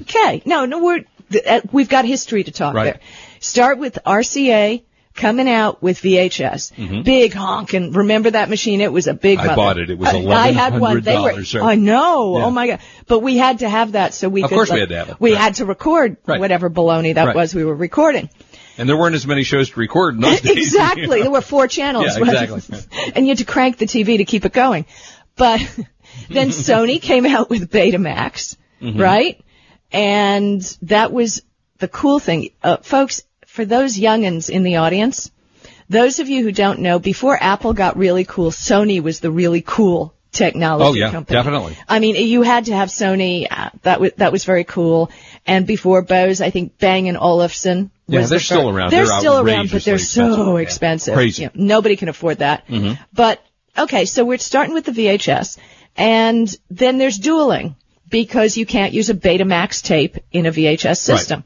okay, 0.02 0.42
no, 0.44 0.64
no, 0.66 0.82
we're 0.82 1.04
uh, 1.46 1.60
we've 1.72 1.88
got 1.88 2.04
history 2.04 2.44
to 2.44 2.50
talk 2.50 2.74
Right. 2.74 2.84
there. 2.84 3.00
Start 3.40 3.78
with 3.78 3.98
RCA 4.06 4.82
coming 5.14 5.48
out 5.48 5.82
with 5.82 6.00
VHS, 6.00 7.04
big 7.04 7.32
honking. 7.32 7.92
Remember 7.92 8.30
that 8.30 8.48
machine? 8.48 8.80
It 8.80 8.92
was 8.92 9.06
a 9.06 9.14
big. 9.14 9.38
Mm-hmm. 9.38 9.50
I 9.50 9.56
bought 9.56 9.78
it. 9.78 9.90
It 9.90 9.98
was 9.98 10.08
Uh, 10.12 10.28
I 10.28 10.52
had 10.52 10.78
one. 10.78 11.00
They 11.00 11.16
were. 11.16 11.32
$1,100. 11.32 11.62
I 11.62 11.74
know. 11.76 12.38
Yeah. 12.38 12.44
Oh 12.46 12.50
my 12.50 12.66
god! 12.66 12.80
But 13.06 13.20
we 13.20 13.36
had 13.36 13.60
to 13.60 13.68
have 13.68 13.92
that 13.92 14.14
so 14.14 14.28
we 14.28 14.42
Of 14.42 14.48
could. 14.50 14.54
course 14.56 14.70
we 14.72 14.80
had 14.80 14.88
to 14.90 14.96
have 14.96 15.08
it. 15.10 15.16
We 15.20 15.32
Right. 15.32 15.40
had 15.40 15.54
to 15.56 15.66
record 15.66 16.16
Right. 16.26 16.40
whatever 16.40 16.68
baloney 16.70 17.14
that 17.14 17.26
Right. 17.26 17.36
was 17.36 17.54
we 17.54 17.64
were 17.64 17.74
recording. 17.74 18.28
And 18.76 18.88
there 18.88 18.96
weren't 18.96 19.14
as 19.14 19.24
many 19.26 19.44
shows 19.44 19.70
to 19.70 19.78
record 19.78 20.16
in 20.16 20.20
those 20.20 20.40
days. 20.42 20.56
exactly. 20.56 21.22
There 21.22 21.30
were 21.30 21.40
four 21.40 21.68
channels. 21.68 22.06
Yeah, 22.18 22.24
exactly. 22.24 22.78
and 23.14 23.24
you 23.24 23.30
had 23.30 23.38
to 23.38 23.44
crank 23.44 23.78
the 23.78 23.86
TV 23.86 24.18
to 24.18 24.24
keep 24.24 24.44
it 24.44 24.52
going. 24.52 24.84
But 25.36 25.60
then 26.28 26.48
Sony 26.48 27.00
came 27.00 27.24
out 27.26 27.50
with 27.50 27.70
Betamax, 27.70 28.56
Mm-hmm. 28.82 29.00
right? 29.00 29.40
And 29.92 30.60
that 30.82 31.12
was 31.12 31.42
the 31.78 31.88
cool 31.88 32.18
thing. 32.18 32.50
Uh, 32.62 32.78
folks, 32.78 33.22
for 33.54 33.64
those 33.64 33.96
youngins 33.96 34.50
in 34.50 34.62
the 34.64 34.76
audience, 34.76 35.30
those 35.88 36.18
of 36.18 36.28
you 36.28 36.42
who 36.42 36.50
don't 36.52 36.80
know, 36.80 36.98
before 36.98 37.36
Apple 37.40 37.72
got 37.72 37.96
really 37.96 38.24
cool, 38.24 38.50
Sony 38.50 39.00
was 39.02 39.20
the 39.20 39.30
really 39.30 39.62
cool 39.62 40.12
technology 40.32 40.84
Oh, 40.90 40.92
yeah, 41.06 41.12
company. 41.12 41.36
definitely. 41.38 41.78
I 41.88 42.00
mean, 42.00 42.16
you 42.16 42.42
had 42.42 42.64
to 42.66 42.74
have 42.74 42.88
Sony. 42.88 43.46
Uh, 43.48 43.70
that 43.82 44.00
was 44.00 44.10
that 44.16 44.32
was 44.32 44.44
very 44.44 44.64
cool. 44.64 45.10
And 45.46 45.66
before 45.66 46.02
Bose, 46.02 46.40
I 46.40 46.50
think 46.50 46.78
Bang 46.78 47.08
and 47.08 47.16
Olufsen. 47.16 47.90
Yeah, 48.08 48.20
they're 48.20 48.38
the 48.38 48.40
still 48.40 48.68
around. 48.70 48.90
They're, 48.90 49.06
They're 49.06 49.20
still 49.20 49.38
around, 49.38 49.70
but 49.70 49.84
they're 49.84 49.94
expensive. 50.02 50.34
so 50.36 50.56
expensive. 50.56 51.14
Crazy. 51.14 51.42
You 51.44 51.48
know, 51.54 51.64
nobody 51.76 51.96
can 51.96 52.08
afford 52.08 52.38
that. 52.38 52.64
But 53.12 53.40
okay, 53.78 54.04
so 54.06 54.24
we're 54.24 54.38
starting 54.38 54.74
with 54.74 54.84
the 54.86 54.92
VHS, 54.92 55.58
and 55.96 56.46
then 56.70 56.98
there's 56.98 57.18
dueling. 57.18 57.76
because 58.10 58.56
you 58.56 58.66
can't 58.66 58.92
use 58.92 59.10
a 59.10 59.14
Betamax 59.14 59.82
tape 59.82 60.18
in 60.32 60.46
a 60.46 60.52
VHS 60.52 60.98
system. 60.98 61.44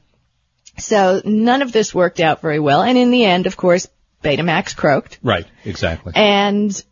So 0.78 1.20
none 1.24 1.62
of 1.62 1.72
this 1.72 1.94
worked 1.94 2.20
out 2.20 2.40
very 2.40 2.60
well. 2.60 2.82
And 2.82 2.96
in 2.96 3.10
the 3.10 3.24
end, 3.24 3.46
of 3.46 3.56
course, 3.56 3.88
Betamax 4.22 4.76
croaked. 4.76 5.18
Right. 5.22 5.46
Exactly. 5.64 6.12
And, 6.14 6.84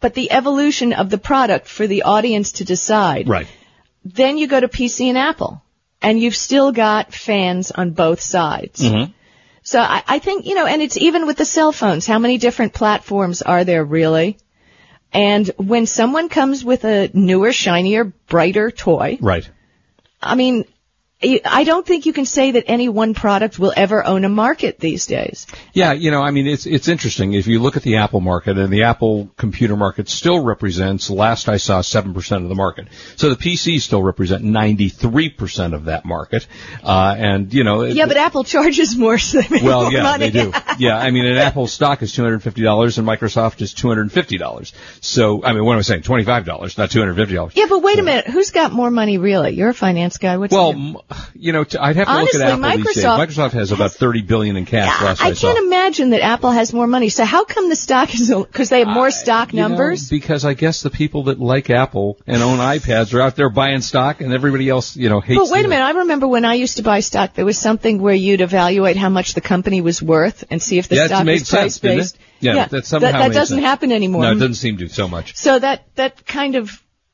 but 0.00 0.14
the 0.14 0.30
evolution 0.32 0.92
of 0.92 1.10
the 1.10 1.18
product 1.18 1.66
for 1.66 1.86
the 1.86 2.02
audience 2.02 2.52
to 2.52 2.64
decide. 2.64 3.28
Right. 3.28 3.46
Then 4.04 4.38
you 4.38 4.48
go 4.48 4.60
to 4.60 4.68
PC 4.68 5.06
and 5.06 5.18
Apple. 5.18 5.62
And 6.00 6.18
you've 6.20 6.36
still 6.36 6.72
got 6.72 7.14
fans 7.14 7.70
on 7.70 7.92
both 7.92 8.20
sides. 8.20 8.80
Mm-hmm. 8.82 9.12
So 9.62 9.80
I, 9.80 10.02
I 10.06 10.18
think, 10.18 10.46
you 10.46 10.56
know, 10.56 10.66
and 10.66 10.82
it's 10.82 10.96
even 10.96 11.26
with 11.26 11.36
the 11.36 11.44
cell 11.44 11.70
phones. 11.70 12.06
How 12.06 12.18
many 12.18 12.38
different 12.38 12.72
platforms 12.74 13.42
are 13.42 13.62
there 13.62 13.84
really? 13.84 14.38
And 15.12 15.46
when 15.56 15.86
someone 15.86 16.28
comes 16.28 16.64
with 16.64 16.84
a 16.84 17.08
newer, 17.12 17.52
shinier, 17.52 18.04
brighter 18.04 18.70
toy, 18.72 19.18
Right. 19.20 19.48
I 20.20 20.34
mean, 20.34 20.64
I 21.44 21.64
don't 21.64 21.86
think 21.86 22.06
you 22.06 22.12
can 22.12 22.26
say 22.26 22.52
that 22.52 22.64
any 22.66 22.88
one 22.88 23.14
product 23.14 23.58
will 23.58 23.72
ever 23.76 24.04
own 24.04 24.24
a 24.24 24.28
market 24.28 24.78
these 24.78 25.06
days. 25.06 25.46
Yeah, 25.72 25.92
you 25.92 26.10
know, 26.10 26.20
I 26.22 26.30
mean, 26.30 26.46
it's 26.46 26.66
it's 26.66 26.88
interesting 26.88 27.32
if 27.34 27.46
you 27.46 27.60
look 27.60 27.76
at 27.76 27.82
the 27.82 27.96
Apple 27.96 28.20
market, 28.20 28.58
and 28.58 28.72
the 28.72 28.84
Apple 28.84 29.28
computer 29.36 29.76
market 29.76 30.08
still 30.08 30.42
represents. 30.44 31.10
Last 31.10 31.48
I 31.48 31.56
saw, 31.58 31.80
seven 31.80 32.14
percent 32.14 32.42
of 32.42 32.48
the 32.48 32.54
market. 32.54 32.88
So 33.16 33.30
the 33.30 33.36
PCs 33.36 33.82
still 33.82 34.02
represent 34.02 34.42
ninety 34.42 34.88
three 34.88 35.28
percent 35.30 35.74
of 35.74 35.84
that 35.86 36.04
market. 36.04 36.46
Uh, 36.82 37.14
and 37.16 37.52
you 37.54 37.64
know, 37.64 37.84
Yeah, 37.84 38.06
but 38.06 38.16
Apple 38.16 38.44
charges 38.44 38.96
more, 38.96 39.18
so 39.18 39.40
they 39.40 39.62
well, 39.62 39.82
more 39.84 39.92
yeah, 39.92 40.02
money. 40.02 40.30
they 40.30 40.42
do. 40.44 40.52
Yeah, 40.78 40.96
I 40.96 41.10
mean, 41.10 41.26
an 41.26 41.36
Apple 41.36 41.66
stock 41.66 42.02
is 42.02 42.12
two 42.12 42.22
hundred 42.22 42.42
fifty 42.42 42.62
dollars, 42.62 42.98
and 42.98 43.06
Microsoft 43.06 43.60
is 43.62 43.74
two 43.74 43.88
hundred 43.88 44.10
fifty 44.10 44.38
dollars. 44.38 44.72
So, 45.00 45.44
I 45.44 45.52
mean, 45.52 45.64
what 45.64 45.74
am 45.74 45.78
I 45.78 45.82
saying? 45.82 46.02
Twenty 46.02 46.24
five 46.24 46.44
dollars, 46.44 46.78
not 46.78 46.90
two 46.90 46.98
hundred 46.98 47.16
fifty 47.16 47.34
dollars. 47.34 47.52
Yeah, 47.54 47.66
but 47.68 47.80
wait 47.80 47.98
a 47.98 48.02
minute. 48.02 48.26
Who's 48.26 48.50
got 48.50 48.72
more 48.72 48.90
money 48.90 49.18
really? 49.18 49.50
You're 49.52 49.68
a 49.70 49.74
finance 49.74 50.18
guy. 50.18 50.38
What's 50.38 50.52
Well, 50.52 51.04
you 51.34 51.52
know, 51.52 51.64
t- 51.64 51.78
I'd 51.78 51.96
have 51.96 52.06
to 52.06 52.12
Honestly, 52.12 52.38
look 52.40 52.48
at 52.48 52.52
Apple 52.62 52.76
these 52.84 52.94
days. 52.96 53.04
Microsoft 53.04 53.26
Microsoft 53.28 53.52
has 53.52 53.72
about 53.72 53.92
thirty 53.92 54.22
billion 54.22 54.56
in 54.56 54.66
cash. 54.66 54.86
Yeah, 55.00 55.06
last 55.06 55.22
I 55.22 55.28
I 55.30 55.34
can't 55.34 55.58
imagine 55.66 56.10
that 56.10 56.20
Apple 56.22 56.50
has 56.50 56.72
more 56.72 56.86
money. 56.86 57.08
So 57.08 57.24
how 57.24 57.44
come 57.44 57.68
the 57.68 57.76
stock 57.76 58.14
is 58.14 58.32
because 58.34 58.68
they 58.70 58.80
have 58.80 58.88
more 58.88 59.10
stock 59.10 59.52
You 59.52 59.60
know, 59.60 59.68
numbers? 59.68 60.08
because 60.08 60.44
I 60.44 60.54
guess 60.54 60.82
the 60.82 60.90
people 60.90 61.24
that 61.24 61.40
like 61.40 61.70
Apple 61.70 62.18
and 62.26 62.42
own 62.42 62.58
iPads 62.58 63.14
are 63.14 63.20
out 63.20 63.36
there 63.36 63.50
buying 63.50 63.80
stock, 63.80 64.20
and 64.20 64.32
everybody 64.32 64.68
else, 64.68 64.96
you 64.96 65.08
know, 65.08 65.20
hates. 65.20 65.38
But 65.40 65.50
wait 65.52 65.64
a 65.64 65.68
minute, 65.68 65.84
I 65.84 65.90
remember 65.92 66.28
when 66.28 66.44
I 66.44 66.54
used 66.54 66.76
to 66.78 66.82
buy 66.82 67.00
stock, 67.00 67.34
there 67.34 67.44
was 67.44 67.58
something 67.58 68.00
where 68.00 68.14
you'd 68.14 68.40
evaluate 68.40 68.96
how 68.96 69.08
much 69.08 69.34
the 69.34 69.40
company 69.40 69.80
was 69.80 70.02
worth 70.02 70.44
and 70.50 70.62
see 70.62 70.78
if 70.78 70.88
the 70.88 70.96
Yeah, 70.96 71.06
stock 71.06 71.24
made 71.26 71.40
was 71.40 71.50
price 71.50 71.78
based. 71.78 72.18
Yeah, 72.40 72.66
that 72.66 72.86
somehow 72.86 73.12
that 73.12 73.28
made 73.28 73.34
doesn't 73.34 73.56
sense. 73.58 73.64
happen 73.64 73.92
anymore. 73.92 74.22
No, 74.22 74.30
it 74.32 74.34
doesn't 74.34 74.54
seem 74.54 74.76
to 74.78 74.88
so 74.88 75.06
much. 75.06 75.36
So 75.36 75.58
that 75.58 75.84
that 75.94 76.26
kind 76.26 76.56
of 76.56 76.70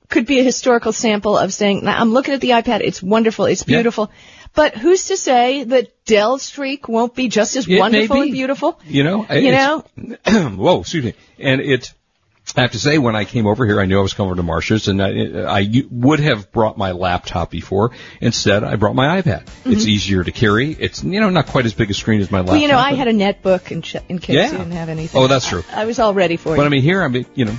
could 0.09 0.27
be 0.27 0.41
a 0.41 0.43
historical 0.43 0.93
sample 0.93 1.37
of 1.37 1.53
saying, 1.53 1.87
I'm 1.87 2.13
looking 2.13 2.35
at 2.35 2.41
the 2.41 2.51
iPad, 2.51 2.81
it's 2.81 3.03
wonderful, 3.03 3.45
it's 3.47 3.65
Yeah. 3.67 3.77
beautiful. 3.79 4.11
But 4.55 4.75
who's 4.77 5.07
to 5.09 5.17
say 5.17 5.65
that 5.65 6.05
Dell 6.07 6.39
Streak 6.39 6.89
won't 6.89 7.15
be 7.15 7.29
just 7.29 7.55
as 7.57 7.69
It 7.69 7.79
wonderful 7.79 8.17
be. 8.17 8.23
and 8.23 8.33
beautiful? 8.33 8.81
You 8.87 9.05
know, 9.05 9.27
You 9.31 9.53
know. 9.53 9.85
whoa, 10.57 10.81
excuse 10.81 11.05
me. 11.05 11.15
And 11.39 11.61
it, 11.61 11.93
I 12.57 12.63
have 12.63 12.73
to 12.73 12.79
say, 12.79 12.97
when 12.97 13.15
I 13.15 13.27
came 13.27 13.47
over 13.47 13.67
here, 13.67 13.79
I 13.79 13.85
knew 13.85 13.99
I 13.99 14.03
was 14.03 14.15
coming 14.15 14.35
to 14.37 14.43
Marsh's, 14.43 14.89
and 14.89 15.03
I, 15.03 15.11
I 15.61 15.69
would 15.91 16.21
have 16.21 16.51
brought 16.51 16.79
my 16.79 16.93
laptop 16.93 17.51
before. 17.51 17.91
Instead, 18.23 18.65
I 18.65 18.77
brought 18.77 18.95
my 18.95 19.21
iPad. 19.21 19.47
It's 19.67 19.85
easier 19.85 20.25
to 20.25 20.33
carry. 20.33 20.73
It's 20.73 21.05
you 21.05 21.21
know 21.21 21.29
not 21.29 21.47
quite 21.47 21.67
as 21.67 21.75
big 21.75 21.91
a 21.91 21.95
screen 21.95 22.23
as 22.23 22.31
my 22.31 22.39
laptop. 22.39 22.55
Mm-hmm. 22.55 22.55
Well, 22.55 22.63
you 22.63 22.69
know, 22.69 22.79
I 22.79 22.95
had 22.95 23.07
a 23.07 23.13
netbook 23.13 23.71
in, 23.71 23.83
ch- 23.83 23.97
in 24.09 24.19
case 24.19 24.37
Yeah. 24.37 24.51
you 24.53 24.59
didn't 24.59 24.73
have 24.73 24.89
anything. 24.89 25.21
Oh, 25.21 25.27
that's 25.27 25.47
true. 25.47 25.63
I, 25.75 25.83
I 25.83 25.85
was 25.85 25.99
all 25.99 26.15
ready 26.15 26.39
for 26.39 26.55
it. 26.55 26.57
But 26.57 26.63
you. 26.63 26.67
I 26.67 26.71
mean, 26.71 26.83
here 26.83 27.03
I'm, 27.03 27.15
you 27.35 27.45
know, 27.45 27.57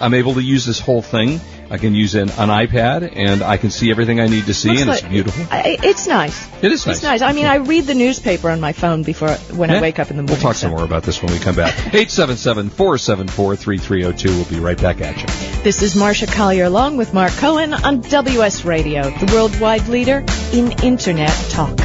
I'm 0.00 0.14
able 0.14 0.34
to 0.34 0.42
use 0.42 0.64
this 0.64 0.78
whole 0.80 1.02
thing. 1.02 1.40
I 1.70 1.78
can 1.78 1.94
use 1.94 2.16
an, 2.16 2.30
an 2.30 2.48
iPad, 2.48 3.12
and 3.14 3.42
I 3.42 3.58
can 3.58 3.70
see 3.70 3.90
everything 3.90 4.18
I 4.18 4.26
need 4.26 4.46
to 4.46 4.54
see, 4.54 4.70
Looks 4.70 4.80
and 4.80 4.90
it's 4.90 5.02
beautiful. 5.02 5.44
I, 5.50 5.76
it's 5.82 6.08
nice. 6.08 6.48
It 6.62 6.72
is 6.72 6.86
nice. 6.86 6.96
It's 6.96 7.04
nice. 7.04 7.20
I 7.22 7.32
mean, 7.32 7.46
I 7.46 7.54
read 7.56 7.84
the 7.84 7.94
newspaper 7.94 8.50
on 8.50 8.60
my 8.60 8.72
phone 8.72 9.02
before 9.04 9.30
when 9.54 9.70
I 9.70 9.80
wake 9.80 10.00
up 10.00 10.10
in 10.10 10.16
the 10.16 10.22
morning. 10.22 10.34
We'll 10.34 10.42
talk 10.42 10.56
so. 10.56 10.62
some 10.62 10.72
more 10.72 10.82
about 10.84 11.04
this 11.04 11.22
when 11.22 11.32
we 11.32 11.38
come 11.38 11.54
back. 11.54 11.74
877-474-3302. 11.92 14.24
We'll 14.24 14.44
be 14.46 14.58
right 14.58 14.80
back 14.80 15.00
at 15.00 15.20
you. 15.20 15.26
This 15.62 15.82
is 15.82 15.94
Marcia 15.94 16.26
Collier 16.26 16.64
along 16.64 16.96
with 16.96 17.14
Mark 17.14 17.30
Cohen 17.32 17.72
on 17.72 18.00
WS 18.00 18.64
Radio, 18.64 19.02
the 19.02 19.30
worldwide 19.32 19.86
leader 19.86 20.24
in 20.52 20.72
Internet 20.82 21.30
talk. 21.50 21.78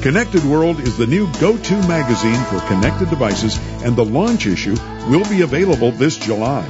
Connected 0.02 0.44
World 0.44 0.80
is 0.80 0.96
the 0.96 1.06
new 1.06 1.30
go-to 1.40 1.76
magazine 1.86 2.42
for 2.44 2.58
connected 2.66 3.10
devices 3.10 3.58
and 3.84 3.94
the 3.94 4.04
launch 4.04 4.46
issue 4.46 4.74
will 5.10 5.28
be 5.28 5.42
available 5.42 5.92
this 5.92 6.16
July. 6.16 6.66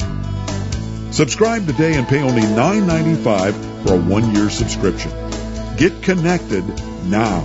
Subscribe 1.12 1.64
today 1.64 1.94
and 1.94 2.08
pay 2.08 2.22
only 2.22 2.42
$9.95 2.42 3.86
for 3.86 3.94
a 3.94 4.00
one-year 4.00 4.50
subscription. 4.50 5.12
Get 5.76 6.02
connected 6.02 6.66
now. 7.04 7.42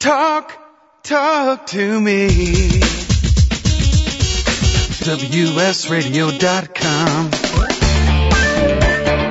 Talk, 0.00 0.52
talk 1.02 1.66
to 1.68 2.00
me. 2.00 2.28
WSRadio.com. 5.98 7.30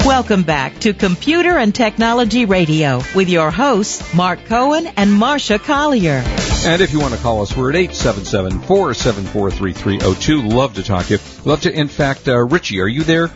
Welcome 0.05 0.43
back 0.43 0.77
to 0.79 0.93
Computer 0.93 1.57
and 1.57 1.74
Technology 1.74 2.43
Radio 2.43 3.01
with 3.15 3.29
your 3.29 3.50
hosts, 3.50 4.13
Mark 4.13 4.43
Cohen 4.45 4.88
and 4.97 5.13
Marcia 5.13 5.57
Collier. 5.57 6.21
And 6.65 6.81
if 6.81 6.91
you 6.91 7.00
want 7.00 7.13
to 7.13 7.19
call 7.21 7.41
us, 7.43 7.55
we're 7.55 7.69
at 7.69 7.75
877-474-3302. 7.91 10.53
Love 10.53 10.74
to 10.74 10.83
talk 10.83 11.05
to 11.05 11.13
you. 11.13 11.19
Love 11.45 11.62
to, 11.62 11.71
in 11.71 11.88
fact, 11.88 12.27
uh, 12.27 12.36
Richie, 12.39 12.81
are 12.81 12.89
you 12.89 13.03
there? 13.03 13.31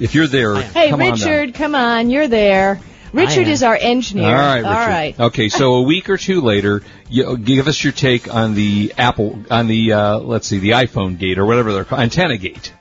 If 0.00 0.14
you're 0.14 0.28
there, 0.28 0.54
Hey, 0.62 0.90
come 0.90 1.02
on 1.02 1.18
down. 1.18 1.28
Richard, 1.28 1.54
come 1.54 1.74
on, 1.74 2.10
you're 2.10 2.28
there. 2.28 2.78
Richard 3.12 3.48
is 3.48 3.62
our 3.62 3.76
engineer. 3.76 4.26
All 4.26 4.32
right, 4.32 4.56
Richard. 4.56 4.68
All 4.68 4.86
right. 4.86 5.20
Okay, 5.20 5.48
so 5.48 5.74
a 5.74 5.82
week 5.82 6.08
or 6.08 6.16
two 6.16 6.40
later, 6.40 6.82
you, 7.08 7.36
give 7.36 7.68
us 7.68 7.82
your 7.82 7.92
take 7.92 8.32
on 8.32 8.54
the 8.54 8.94
Apple, 8.96 9.44
on 9.50 9.66
the 9.66 9.92
uh, 9.92 10.18
let's 10.18 10.46
see, 10.46 10.58
the 10.58 10.70
iPhone 10.70 11.18
gate 11.18 11.38
or 11.38 11.44
whatever 11.44 11.72
they're 11.72 11.84
called, 11.84 12.02
antenna 12.02 12.38
gate. 12.38 12.72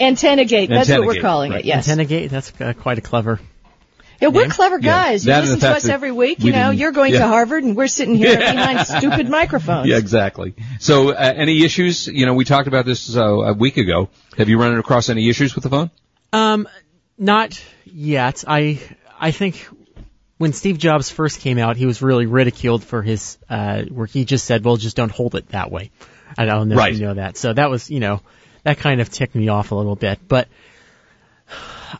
Antenna 0.00 0.44
gate, 0.44 0.68
that's 0.68 0.90
Antenna 0.90 1.00
what 1.00 1.06
we're 1.06 1.14
gate, 1.14 1.22
calling 1.22 1.50
right. 1.52 1.60
it, 1.60 1.66
yes. 1.66 1.88
Antenna 1.88 2.04
gate, 2.04 2.30
that's 2.30 2.52
uh, 2.60 2.72
quite 2.74 2.98
a 2.98 3.00
clever. 3.00 3.40
Yeah, 4.20 4.28
we're 4.28 4.48
clever 4.48 4.78
guys. 4.78 5.24
that 5.24 5.44
you 5.44 5.52
and 5.52 5.62
listen 5.62 5.70
to 5.70 5.76
us 5.76 5.88
every 5.88 6.10
week. 6.10 6.38
we 6.38 6.46
You 6.46 6.52
know, 6.52 6.70
you're 6.70 6.92
going 6.92 7.12
yeah. 7.12 7.20
to 7.20 7.26
Harvard 7.28 7.64
and 7.64 7.76
we're 7.76 7.86
sitting 7.86 8.14
here 8.14 8.38
behind 8.38 8.86
stupid 8.86 9.28
microphones. 9.28 9.88
Yeah, 9.88 9.98
exactly. 9.98 10.54
So, 10.80 11.10
uh, 11.10 11.32
any 11.36 11.62
issues? 11.64 12.06
You 12.06 12.24
know, 12.24 12.32
we 12.32 12.46
talked 12.46 12.66
about 12.66 12.86
this 12.86 13.14
uh, 13.14 13.22
a 13.22 13.52
week 13.52 13.76
ago. 13.76 14.08
Have 14.38 14.48
you 14.48 14.58
run 14.58 14.76
across 14.78 15.10
any 15.10 15.28
issues 15.28 15.54
with 15.54 15.64
the 15.64 15.70
phone? 15.70 15.90
Um, 16.32 16.66
not 17.18 17.62
yet. 17.84 18.44
I 18.46 18.80
I 19.18 19.30
think 19.30 19.68
when 20.38 20.52
Steve 20.52 20.78
Jobs 20.78 21.10
first 21.10 21.40
came 21.40 21.58
out, 21.58 21.76
he 21.76 21.86
was 21.86 22.02
really 22.02 22.26
ridiculed 22.26 22.84
for 22.84 23.02
his 23.02 23.38
uh, 23.48 23.82
where 23.84 24.06
he 24.06 24.24
just 24.24 24.44
said, 24.44 24.64
"Well, 24.64 24.76
just 24.76 24.96
don't 24.96 25.10
hold 25.12 25.34
it 25.34 25.48
that 25.48 25.70
way." 25.70 25.90
I 26.36 26.44
don't 26.44 26.68
know 26.68 26.76
Right. 26.76 26.92
if 26.92 26.98
you 27.00 27.06
know 27.06 27.14
that. 27.14 27.36
So 27.36 27.52
that 27.52 27.70
was, 27.70 27.90
you 27.90 28.00
know, 28.00 28.20
that 28.64 28.78
kind 28.78 29.00
of 29.00 29.08
ticked 29.10 29.34
me 29.34 29.48
off 29.48 29.70
a 29.70 29.74
little 29.74 29.94
bit. 29.96 30.18
But 30.28 30.48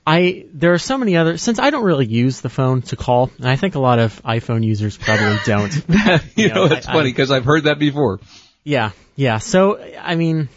I 0.07 0.47
there 0.53 0.73
are 0.73 0.79
so 0.79 0.99
many 0.99 1.17
other 1.17 1.39
since 1.39 1.59
I 1.59 1.71
don't 1.71 1.85
really 1.85 2.07
use 2.07 2.41
the 2.41 2.49
phone 2.49 2.83
to 2.83 2.97
call, 2.97 3.31
and 3.39 3.49
I 3.49 3.57
think 3.57 3.75
a 3.77 3.79
lot 3.79 3.99
of 3.99 4.21
iPhone 4.25 4.65
users 4.65 4.97
probably 4.97 5.39
don't. 5.47 5.73
you 6.37 6.49
know, 6.49 6.55
know, 6.55 6.69
that's 6.69 6.89
I- 6.89 6.93
funny 6.93 7.11
because 7.11 7.31
I've 7.31 7.45
heard 7.45 7.65
that 7.65 7.79
before. 7.79 8.21
Yeah, 8.65 8.91
yeah. 9.15 9.39
So 9.39 9.79
I 10.01 10.17
mean, 10.17 10.49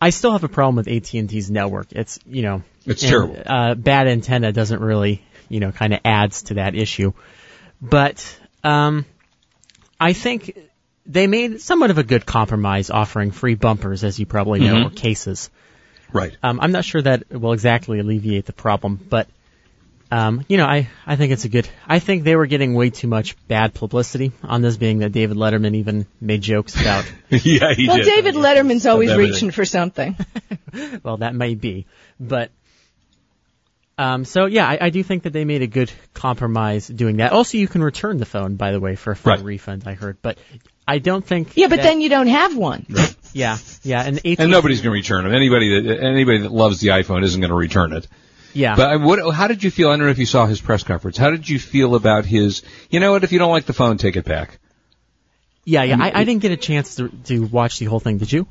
I 0.00 0.10
still 0.10 0.32
have 0.32 0.44
a 0.44 0.48
problem 0.48 0.76
with 0.76 0.88
AT 0.88 1.14
and 1.14 1.30
T's 1.30 1.50
network. 1.50 1.92
It's 1.92 2.18
you 2.26 2.42
know, 2.42 2.62
It's 2.84 3.02
and, 3.02 3.10
terrible. 3.10 3.42
Uh, 3.46 3.74
bad 3.76 4.08
antenna 4.08 4.50
doesn't 4.52 4.80
really 4.80 5.22
you 5.52 5.60
know 5.60 5.72
kind 5.72 5.92
of 5.94 6.00
adds 6.04 6.42
to 6.44 6.54
that 6.54 6.74
issue, 6.74 7.12
but 7.80 8.38
um, 8.64 9.04
I 10.00 10.12
think 10.12 10.58
they 11.06 11.26
made 11.26 11.60
somewhat 11.60 11.90
of 11.90 11.98
a 11.98 12.04
good 12.04 12.24
compromise 12.24 12.90
offering 12.90 13.30
free 13.30 13.54
bumpers, 13.54 14.04
as 14.04 14.18
you 14.18 14.26
probably 14.26 14.60
know, 14.60 14.74
Mhm. 14.74 14.86
or 14.86 14.90
cases. 14.90 15.50
Right. 16.12 16.36
Um, 16.42 16.60
I'm 16.60 16.72
not 16.72 16.84
sure 16.84 17.02
that 17.02 17.30
will 17.30 17.52
exactly 17.52 17.98
alleviate 17.98 18.46
the 18.46 18.52
problem, 18.52 19.00
but 19.08 19.28
um, 20.12 20.44
you 20.46 20.58
know, 20.58 20.66
I, 20.66 20.90
I 21.06 21.16
think 21.16 21.32
it's 21.32 21.46
a 21.46 21.48
good. 21.48 21.66
I 21.88 21.98
think 21.98 22.24
they 22.24 22.36
were 22.36 22.44
getting 22.44 22.74
way 22.74 22.90
too 22.90 23.08
much 23.08 23.34
bad 23.48 23.72
publicity 23.72 24.32
on 24.42 24.60
this, 24.60 24.76
being 24.76 24.98
that 24.98 25.10
David 25.12 25.38
Letterman 25.38 25.74
even 25.76 26.06
made 26.20 26.42
jokes 26.42 26.78
about. 26.78 27.10
yeah, 27.30 27.72
he 27.72 27.88
well, 27.88 27.96
did. 27.96 28.04
David 28.04 28.34
Letterman's 28.34 28.84
always 28.84 29.16
reaching 29.16 29.50
for 29.52 29.64
something. 29.64 30.14
well, 31.02 31.16
that 31.16 31.34
may 31.34 31.54
be, 31.54 31.86
but 32.20 32.50
um, 33.98 34.24
so 34.24 34.46
yeah, 34.46 34.66
I, 34.68 34.78
I 34.82 34.90
do 34.90 35.02
think 35.02 35.24
that 35.24 35.32
they 35.32 35.44
made 35.44 35.62
a 35.62 35.66
good 35.66 35.92
compromise 36.14 36.88
doing 36.88 37.16
that. 37.18 37.32
Also, 37.32 37.58
you 37.58 37.68
can 37.68 37.82
return 37.82 38.16
the 38.18 38.24
phone, 38.26 38.56
by 38.56 38.72
the 38.72 38.80
way, 38.80 38.96
for 38.96 39.12
a 39.12 39.16
full 39.16 39.32
Right. 39.34 39.42
refund. 39.42 39.84
I 39.86 39.94
heard, 39.94 40.16
but 40.22 40.38
I 40.88 40.98
don't 40.98 41.24
think. 41.24 41.56
Yeah, 41.56 41.68
but 41.68 41.76
that- 41.76 41.82
then 41.82 42.00
you 42.00 42.08
don't 42.08 42.26
have 42.28 42.56
one. 42.56 42.86
yeah, 43.32 43.58
yeah, 43.82 44.02
and 44.02 44.18
AT&T 44.18 44.46
nobody's 44.46 44.80
going 44.80 44.92
to 44.92 44.98
return 44.98 45.26
it. 45.26 45.34
Anybody 45.36 45.82
that 45.82 46.02
anybody 46.02 46.38
that 46.38 46.52
loves 46.52 46.80
the 46.80 46.88
iPhone 46.88 47.22
isn't 47.22 47.40
going 47.40 47.50
to 47.50 47.54
return 47.56 47.92
it. 47.92 48.08
Yeah, 48.54 48.76
But 48.76 48.90
I- 48.90 48.96
what? 48.96 49.34
How 49.34 49.46
did 49.46 49.62
you 49.64 49.70
feel? 49.70 49.88
I 49.88 49.92
don't 49.96 50.06
know 50.06 50.10
if 50.10 50.18
you 50.18 50.26
saw 50.26 50.46
his 50.46 50.60
press 50.60 50.82
conference. 50.82 51.16
How 51.16 51.30
did 51.30 51.48
you 51.48 51.58
feel 51.58 51.94
about 51.94 52.24
his? 52.26 52.62
You 52.90 53.00
know 53.00 53.12
what? 53.12 53.24
If 53.24 53.32
you 53.32 53.38
don't 53.38 53.50
like 53.52 53.64
the 53.66 53.72
phone, 53.72 53.96
take 53.98 54.16
it 54.16 54.24
back. 54.24 54.58
yeah, 55.64 55.82
yeah. 55.84 55.96
I, 56.00 56.20
I 56.20 56.24
didn't 56.24 56.42
get 56.42 56.52
a 56.52 56.56
chance 56.56 56.96
to 56.96 57.08
to 57.24 57.44
watch 57.46 57.78
the 57.78 57.86
whole 57.86 58.00
thing. 58.00 58.18
Did 58.18 58.32
you? 58.32 58.46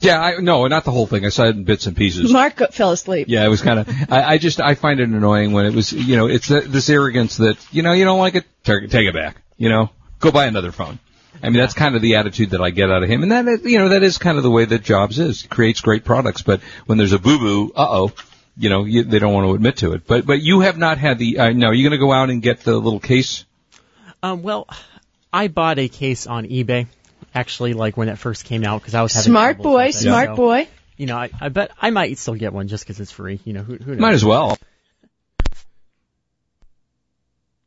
Yeah, 0.00 0.20
I, 0.20 0.36
no, 0.40 0.66
not 0.68 0.84
the 0.84 0.92
whole 0.92 1.06
thing. 1.06 1.24
I 1.26 1.30
saw 1.30 1.44
it 1.44 1.56
in 1.56 1.64
bits 1.64 1.86
and 1.86 1.96
pieces. 1.96 2.32
Mark 2.32 2.56
got- 2.56 2.72
fell 2.74 2.92
asleep. 2.92 3.26
Yeah, 3.28 3.44
it 3.44 3.48
was 3.48 3.62
kind 3.62 3.80
of. 3.80 3.88
I, 4.10 4.22
I 4.34 4.38
just 4.38 4.60
I 4.60 4.74
find 4.74 5.00
it 5.00 5.08
annoying 5.08 5.52
when 5.52 5.66
it 5.66 5.74
was. 5.74 5.92
You 5.92 6.16
know, 6.16 6.26
it's 6.28 6.48
th- 6.48 6.64
this 6.64 6.88
arrogance 6.88 7.38
that 7.38 7.56
you 7.72 7.82
know 7.82 7.92
you 7.92 8.04
don't 8.04 8.18
like 8.20 8.36
it, 8.36 8.44
take, 8.62 8.88
take 8.90 9.08
it 9.08 9.14
back. 9.14 9.42
You 9.56 9.68
know, 9.68 9.90
go 10.20 10.30
buy 10.30 10.46
another 10.46 10.70
phone. 10.72 11.00
I 11.42 11.50
mean, 11.50 11.58
that's 11.58 11.74
kind 11.74 11.94
of 11.94 12.02
the 12.02 12.16
attitude 12.16 12.50
that 12.50 12.60
I 12.60 12.70
get 12.70 12.90
out 12.90 13.02
of 13.02 13.08
him, 13.08 13.22
and 13.22 13.30
that 13.32 13.64
you 13.64 13.78
know 13.78 13.88
that 13.90 14.02
is 14.02 14.18
kind 14.18 14.36
of 14.38 14.44
the 14.44 14.50
way 14.50 14.64
that 14.64 14.82
Jobs 14.82 15.18
is. 15.18 15.42
He 15.42 15.48
creates 15.48 15.80
great 15.80 16.04
products, 16.04 16.42
but 16.42 16.60
when 16.86 16.98
there's 16.98 17.12
a 17.12 17.18
boo 17.18 17.38
boo, 17.38 17.72
uh 17.74 17.86
oh, 17.88 18.12
you 18.56 18.70
know, 18.70 18.84
you, 18.84 19.02
they 19.04 19.18
don't 19.18 19.32
want 19.32 19.46
to 19.48 19.54
admit 19.54 19.78
to 19.78 19.92
it. 19.94 20.06
But 20.06 20.26
but 20.26 20.40
you 20.40 20.60
have 20.60 20.78
not 20.78 20.98
had 20.98 21.18
the. 21.18 21.38
Uh, 21.38 21.50
no, 21.50 21.70
you're 21.72 21.88
going 21.88 21.98
to 21.98 22.04
go 22.04 22.12
out 22.12 22.30
and 22.30 22.40
get 22.42 22.60
the 22.60 22.76
little 22.76 23.00
case. 23.00 23.44
Um, 24.22 24.42
well, 24.42 24.68
I 25.32 25.48
bought 25.48 25.78
a 25.78 25.88
case 25.88 26.26
on 26.26 26.44
eBay. 26.46 26.86
Actually, 27.38 27.72
like 27.72 27.96
when 27.96 28.08
it 28.08 28.18
first 28.18 28.44
came 28.44 28.64
out, 28.64 28.80
because 28.80 28.94
I 28.94 29.02
was 29.02 29.14
having 29.14 29.30
Smart 29.30 29.58
boy, 29.58 29.86
with 29.86 29.94
it, 29.94 29.98
smart 29.98 30.30
so, 30.30 30.36
boy. 30.36 30.68
You 30.96 31.06
know, 31.06 31.16
I, 31.16 31.30
I 31.40 31.48
bet 31.50 31.70
I 31.80 31.90
might 31.90 32.18
still 32.18 32.34
get 32.34 32.52
one 32.52 32.66
just 32.66 32.84
because 32.84 32.98
it's 32.98 33.12
free. 33.12 33.38
You 33.44 33.52
know, 33.52 33.62
who, 33.62 33.76
who 33.76 33.92
knows? 33.92 34.00
Might 34.00 34.14
as 34.14 34.24
well. 34.24 34.58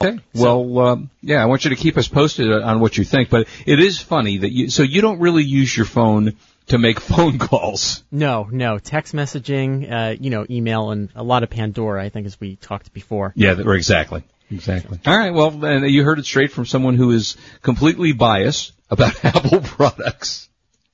Okay. 0.04 0.20
Well, 0.34 0.80
um, 0.80 1.10
yeah, 1.22 1.42
I 1.42 1.46
want 1.46 1.64
you 1.64 1.70
to 1.70 1.78
keep 1.78 1.96
us 1.96 2.10
posted 2.10 2.52
on 2.52 2.82
what 2.82 2.98
you 2.98 3.06
think. 3.06 3.30
But 3.30 3.48
it 3.66 3.80
is 3.80 3.98
funny 4.00 4.40
that 4.40 4.52
you. 4.52 4.70
So 4.70 4.84
you 4.84 5.02
don't 5.02 5.20
really 5.20 5.44
use 5.44 5.76
your 5.76 5.86
phone 5.86 6.34
to 6.68 6.78
make 6.78 7.00
phone 7.14 7.38
calls. 7.38 8.04
No, 8.12 8.50
no. 8.52 8.78
Text 8.78 9.14
messaging, 9.16 9.90
uh, 9.90 10.18
you 10.20 10.32
know, 10.32 10.46
email, 10.50 10.92
and 10.92 11.10
a 11.16 11.24
lot 11.24 11.44
of 11.44 11.50
Pandora. 11.50 12.04
I 12.04 12.10
think, 12.10 12.26
as 12.26 12.38
we 12.42 12.58
talked 12.58 12.92
before. 12.94 13.32
Yeah, 13.38 13.56
exactly. 13.58 14.24
Exactly. 14.52 15.00
All 15.06 15.18
right. 15.18 15.34
Well, 15.34 15.64
and 15.66 15.90
you 15.90 16.04
heard 16.04 16.20
it 16.20 16.26
straight 16.26 16.52
from 16.52 16.66
someone 16.66 16.96
who 16.96 17.12
is 17.12 17.38
completely 17.62 18.12
biased 18.14 18.74
about 18.90 19.24
Apple 19.26 19.62
products. 19.62 20.50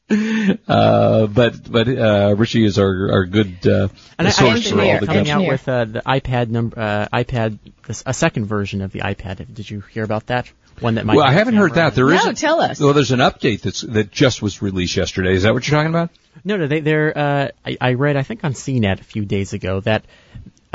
Uh, 0.10 1.28
but 1.28 1.70
but 1.70 1.88
uh, 1.90 2.34
Richie 2.38 2.64
is 2.64 2.80
our 2.80 3.12
our 3.12 3.26
good 3.26 3.68
uh, 3.68 3.90
And 4.18 4.28
I, 4.28 4.30
I 4.30 4.34
source 4.34 4.40
for 4.40 4.46
all 4.46 4.52
engineer, 4.82 5.00
the 5.02 5.06
coming 5.08 5.24
good. 5.26 5.32
out 5.32 5.48
with 5.48 5.68
uh, 5.68 5.86
the 5.86 6.02
iPad 6.06 6.48
number, 6.50 6.80
uh, 6.80 7.08
iPad, 7.12 7.60
this, 7.86 8.04
a 8.06 8.14
second 8.14 8.46
version 8.46 8.82
of 8.82 8.92
the 8.94 9.00
iPad. 9.00 9.54
Did 9.54 9.70
you 9.70 9.82
hear 9.82 10.04
about 10.04 10.28
that? 10.28 10.50
One 10.80 10.96
that 10.96 11.06
might. 11.06 11.16
Well, 11.18 11.26
I 11.26 11.30
have 11.32 11.40
haven't 11.40 11.56
heard 11.56 11.74
that. 11.74 11.96
There 11.96 12.14
is 12.14 12.24
No, 12.24 12.32
a- 12.32 12.34
tell 12.36 12.62
us. 12.62 12.80
Well, 12.80 12.94
there's 12.94 13.12
an 13.12 13.20
update 13.20 13.62
that's 13.64 13.82
that 13.82 14.12
just 14.12 14.42
was 14.42 14.62
released 14.62 14.96
yesterday. 14.96 15.34
Is 15.34 15.44
that 15.44 15.54
what 15.54 15.68
you're 15.68 15.78
talking 15.78 15.90
about? 15.90 16.12
No, 16.46 16.56
no, 16.56 16.68
they, 16.68 16.80
they're. 16.82 17.18
Uh, 17.18 17.48
I, 17.66 17.78
I 17.82 17.94
read, 17.94 18.16
I 18.16 18.22
think 18.24 18.44
on 18.44 18.54
CNET 18.54 19.02
a 19.02 19.04
few 19.04 19.26
days 19.26 19.54
ago 19.54 19.80
that 19.82 20.06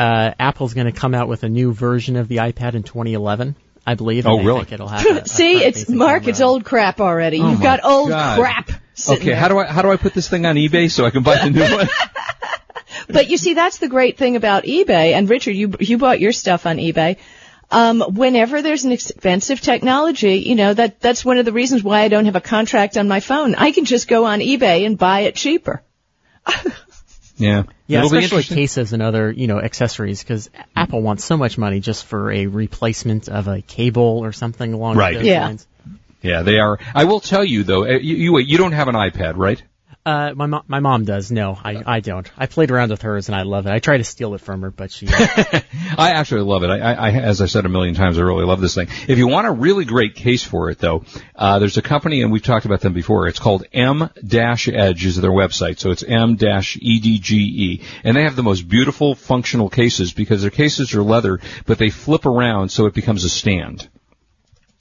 uh, 0.02 0.34
Apple's 0.38 0.74
going 0.74 0.86
to 0.92 0.92
come 0.92 1.14
out 1.14 1.28
with 1.28 1.42
a 1.44 1.48
new 1.48 1.72
version 1.72 2.16
of 2.16 2.28
the 2.28 2.36
iPad 2.38 2.74
in 2.74 2.82
2011. 2.82 3.56
I 3.84 3.94
believe. 3.94 4.26
Oh, 4.26 4.42
really? 4.42 4.60
think 4.60 4.72
it'll 4.72 4.88
have 4.88 5.04
a- 5.06 5.20
a 5.22 5.26
See, 5.38 5.62
it's 5.62 5.88
Mark. 5.88 6.22
camera. 6.22 6.30
It's 6.30 6.40
old 6.40 6.64
crap 6.64 7.00
already. 7.00 7.40
Oh 7.40 7.50
You've 7.50 7.62
got 7.62 7.80
old 7.84 8.10
God. 8.10 8.38
crap. 8.38 8.70
Okay, 9.08 9.24
there. 9.24 9.36
how 9.36 9.48
do 9.48 9.58
I 9.58 9.66
how 9.66 9.82
do 9.82 9.90
I 9.90 9.96
put 9.96 10.14
this 10.14 10.28
thing 10.28 10.46
on 10.46 10.54
eBay 10.56 10.88
so 10.90 11.04
I 11.04 11.10
can 11.10 11.22
buy 11.22 11.38
the 11.42 11.50
new 11.50 11.62
one? 11.76 11.88
But 13.08 13.28
you 13.28 13.36
see, 13.36 13.54
that's 13.54 13.78
the 13.78 13.88
great 13.88 14.16
thing 14.16 14.36
about 14.36 14.62
eBay. 14.64 15.12
And 15.14 15.28
Richard, 15.28 15.52
you 15.56 15.74
you 15.80 15.98
bought 15.98 16.20
your 16.20 16.32
stuff 16.32 16.66
on 16.66 16.76
eBay. 16.76 17.16
Um, 17.70 18.00
whenever 18.00 18.62
there's 18.62 18.84
an 18.84 18.92
expensive 18.92 19.60
technology, 19.60 20.36
you 20.36 20.54
know 20.54 20.72
that 20.72 21.00
that's 21.00 21.24
one 21.24 21.38
of 21.38 21.44
the 21.44 21.52
reasons 21.52 21.82
why 21.82 22.02
I 22.02 22.08
don't 22.08 22.26
have 22.26 22.36
a 22.36 22.40
contract 22.40 22.96
on 22.96 23.08
my 23.08 23.20
phone. 23.20 23.54
I 23.56 23.72
can 23.72 23.84
just 23.86 24.06
go 24.08 24.24
on 24.26 24.38
eBay 24.40 24.86
and 24.86 24.96
buy 24.96 25.20
it 25.20 25.34
cheaper. 25.34 25.82
Yeah, 27.36 27.64
Yeah, 27.86 27.98
It'll 27.98 28.10
be 28.10 28.18
especially 28.18 28.38
interesting. 28.38 28.56
cases 28.56 28.92
and 28.92 29.02
other, 29.02 29.30
you 29.30 29.46
know, 29.46 29.58
accessories, 29.60 30.22
because 30.22 30.50
Apple 30.76 31.02
wants 31.02 31.24
so 31.24 31.36
much 31.36 31.56
money 31.58 31.80
just 31.80 32.04
for 32.04 32.30
a 32.30 32.46
replacement 32.46 33.28
of 33.28 33.48
a 33.48 33.62
cable 33.62 34.20
or 34.22 34.32
something 34.32 34.72
along 34.74 34.96
Right. 34.96 35.14
those 35.16 35.26
Yeah. 35.26 35.46
lines. 35.46 35.66
Yeah, 36.22 36.42
they 36.42 36.58
are. 36.58 36.78
I 36.94 37.04
will 37.04 37.20
tell 37.20 37.44
you 37.44 37.64
though, 37.64 37.84
uh, 37.84 37.98
you, 38.00 38.14
you. 38.16 38.38
You 38.38 38.58
don't 38.58 38.72
have 38.72 38.86
an 38.88 38.94
iPad, 38.94 39.34
right? 39.36 39.60
Uh, 40.04 40.32
my 40.34 40.46
mom, 40.46 40.64
my 40.66 40.80
mom 40.80 41.04
does. 41.04 41.30
No, 41.30 41.56
I, 41.62 41.80
I 41.86 42.00
don't. 42.00 42.28
I 42.36 42.46
played 42.46 42.72
around 42.72 42.90
with 42.90 43.02
hers 43.02 43.28
and 43.28 43.36
I 43.36 43.42
love 43.42 43.66
it. 43.66 43.72
I 43.72 43.78
try 43.78 43.98
to 43.98 44.04
steal 44.04 44.34
it 44.34 44.40
from 44.40 44.62
her, 44.62 44.70
but 44.72 44.90
she. 44.90 45.06
I 45.08 45.62
actually 46.14 46.40
love 46.40 46.64
it. 46.64 46.70
I, 46.70 46.78
I, 46.78 46.92
I, 46.92 47.10
as 47.12 47.40
I 47.40 47.46
said 47.46 47.66
a 47.66 47.68
million 47.68 47.94
times, 47.94 48.18
I 48.18 48.22
really 48.22 48.44
love 48.44 48.60
this 48.60 48.74
thing. 48.74 48.88
If 49.06 49.18
you 49.18 49.28
want 49.28 49.46
a 49.46 49.52
really 49.52 49.84
great 49.84 50.16
case 50.16 50.42
for 50.42 50.70
it, 50.70 50.78
though, 50.78 51.04
uh, 51.36 51.60
there's 51.60 51.76
a 51.76 51.82
company, 51.82 52.22
and 52.22 52.32
we've 52.32 52.42
talked 52.42 52.66
about 52.66 52.80
them 52.80 52.94
before. 52.94 53.28
It's 53.28 53.38
called 53.38 53.64
M 53.72 54.10
Dash 54.26 54.66
Edge 54.66 55.06
is 55.06 55.20
their 55.20 55.30
website. 55.30 55.78
So 55.78 55.92
it's 55.92 56.02
M 56.02 56.34
Dash 56.34 56.76
E 56.80 56.98
D 56.98 57.20
G 57.20 57.36
E, 57.36 57.82
and 58.02 58.16
they 58.16 58.24
have 58.24 58.34
the 58.34 58.42
most 58.42 58.66
beautiful 58.68 59.14
functional 59.14 59.70
cases 59.70 60.12
because 60.12 60.42
their 60.42 60.50
cases 60.50 60.94
are 60.94 61.04
leather, 61.04 61.38
but 61.64 61.78
they 61.78 61.90
flip 61.90 62.26
around 62.26 62.70
so 62.70 62.86
it 62.86 62.94
becomes 62.94 63.22
a 63.22 63.30
stand. 63.30 63.88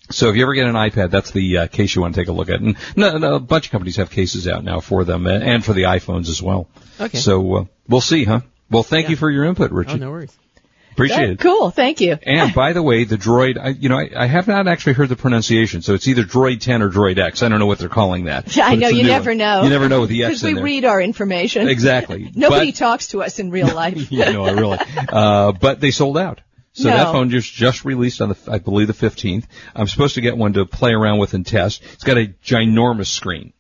So 0.09 0.29
if 0.29 0.35
you 0.35 0.43
ever 0.43 0.53
get 0.53 0.67
an 0.67 0.73
iPad, 0.75 1.09
that's 1.11 1.31
the 1.31 1.57
uh, 1.59 1.67
case 1.67 1.95
you 1.95 2.01
want 2.01 2.15
to 2.15 2.21
take 2.21 2.27
a 2.27 2.33
look 2.33 2.49
at. 2.49 2.59
And 2.59 2.75
no, 2.97 3.17
no, 3.17 3.35
a 3.35 3.39
bunch 3.39 3.67
of 3.67 3.71
companies 3.71 3.95
have 3.95 4.09
cases 4.09 4.47
out 4.47 4.63
now 4.63 4.79
for 4.81 5.03
them, 5.05 5.25
and, 5.27 5.41
and 5.43 5.63
for 5.65 5.73
the 5.73 5.83
iPhones 5.83 6.27
as 6.29 6.41
well. 6.41 6.67
Okay. 6.99 7.17
So 7.17 7.55
uh, 7.55 7.65
we'll 7.87 8.01
see, 8.01 8.25
huh? 8.25 8.41
Well, 8.69 8.83
thank 8.83 9.05
Yeah. 9.05 9.11
you 9.11 9.15
for 9.15 9.29
your 9.29 9.45
input, 9.45 9.71
oh, 9.71 9.75
Richard. 9.75 10.01
no 10.01 10.11
worries. 10.11 10.35
Appreciate 10.91 11.29
it. 11.29 11.39
Cool. 11.39 11.71
Thank 11.71 12.01
you. 12.01 12.17
And 12.21 12.53
by 12.55 12.73
the 12.73 12.83
way, 12.83 13.05
the 13.05 13.15
Droid, 13.17 13.57
I, 13.57 13.69
you 13.69 13.87
know, 13.87 13.97
I, 13.97 14.09
I 14.13 14.25
have 14.25 14.49
not 14.49 14.67
actually 14.67 14.93
heard 14.93 15.07
the 15.07 15.15
pronunciation, 15.15 15.81
so 15.81 15.93
it's 15.93 16.05
either 16.09 16.23
Droid 16.23 16.59
10 16.59 16.81
or 16.81 16.89
Droid 16.89 17.17
X. 17.17 17.41
I 17.43 17.47
don't 17.47 17.59
know 17.59 17.65
what 17.65 17.79
they're 17.79 17.87
calling 17.87 18.25
that. 18.25 18.53
Yeah, 18.53 18.67
I 18.67 18.75
know 18.75 18.89
you 18.89 19.03
never 19.03 19.29
one. 19.31 19.37
know. 19.37 19.63
You 19.63 19.69
never 19.69 19.87
know 19.87 20.01
with 20.01 20.09
the 20.09 20.23
X 20.25 20.29
Because 20.41 20.43
we 20.43 20.53
there. 20.55 20.63
read 20.63 20.83
our 20.83 20.99
information. 21.01 21.69
Exactly. 21.69 22.29
Nobody 22.35 22.71
But- 22.71 22.77
talks 22.77 23.07
to 23.07 23.23
us 23.23 23.39
in 23.39 23.49
real 23.51 23.73
life. 23.73 24.11
yeah, 24.11 24.31
no, 24.31 24.43
I 24.45 24.51
really. 24.51 24.79
Uh, 25.07 25.53
but 25.53 25.79
they 25.79 25.91
sold 25.91 26.17
out. 26.17 26.41
So 26.73 26.89
No. 26.89 26.95
that 26.95 27.11
phone 27.11 27.29
just 27.29 27.51
just 27.53 27.83
released 27.85 28.21
on 28.21 28.29
the, 28.29 28.37
I 28.49 28.59
believe, 28.59 28.87
the 28.87 28.93
15th. 28.93 29.43
I'm 29.75 29.87
supposed 29.87 30.15
to 30.15 30.21
get 30.21 30.37
one 30.37 30.53
to 30.53 30.65
play 30.65 30.91
around 30.93 31.19
with 31.19 31.33
and 31.33 31.45
test. 31.45 31.81
It's 31.93 32.03
got 32.03 32.17
a 32.17 32.33
ginormous 32.45 33.07
screen. 33.07 33.53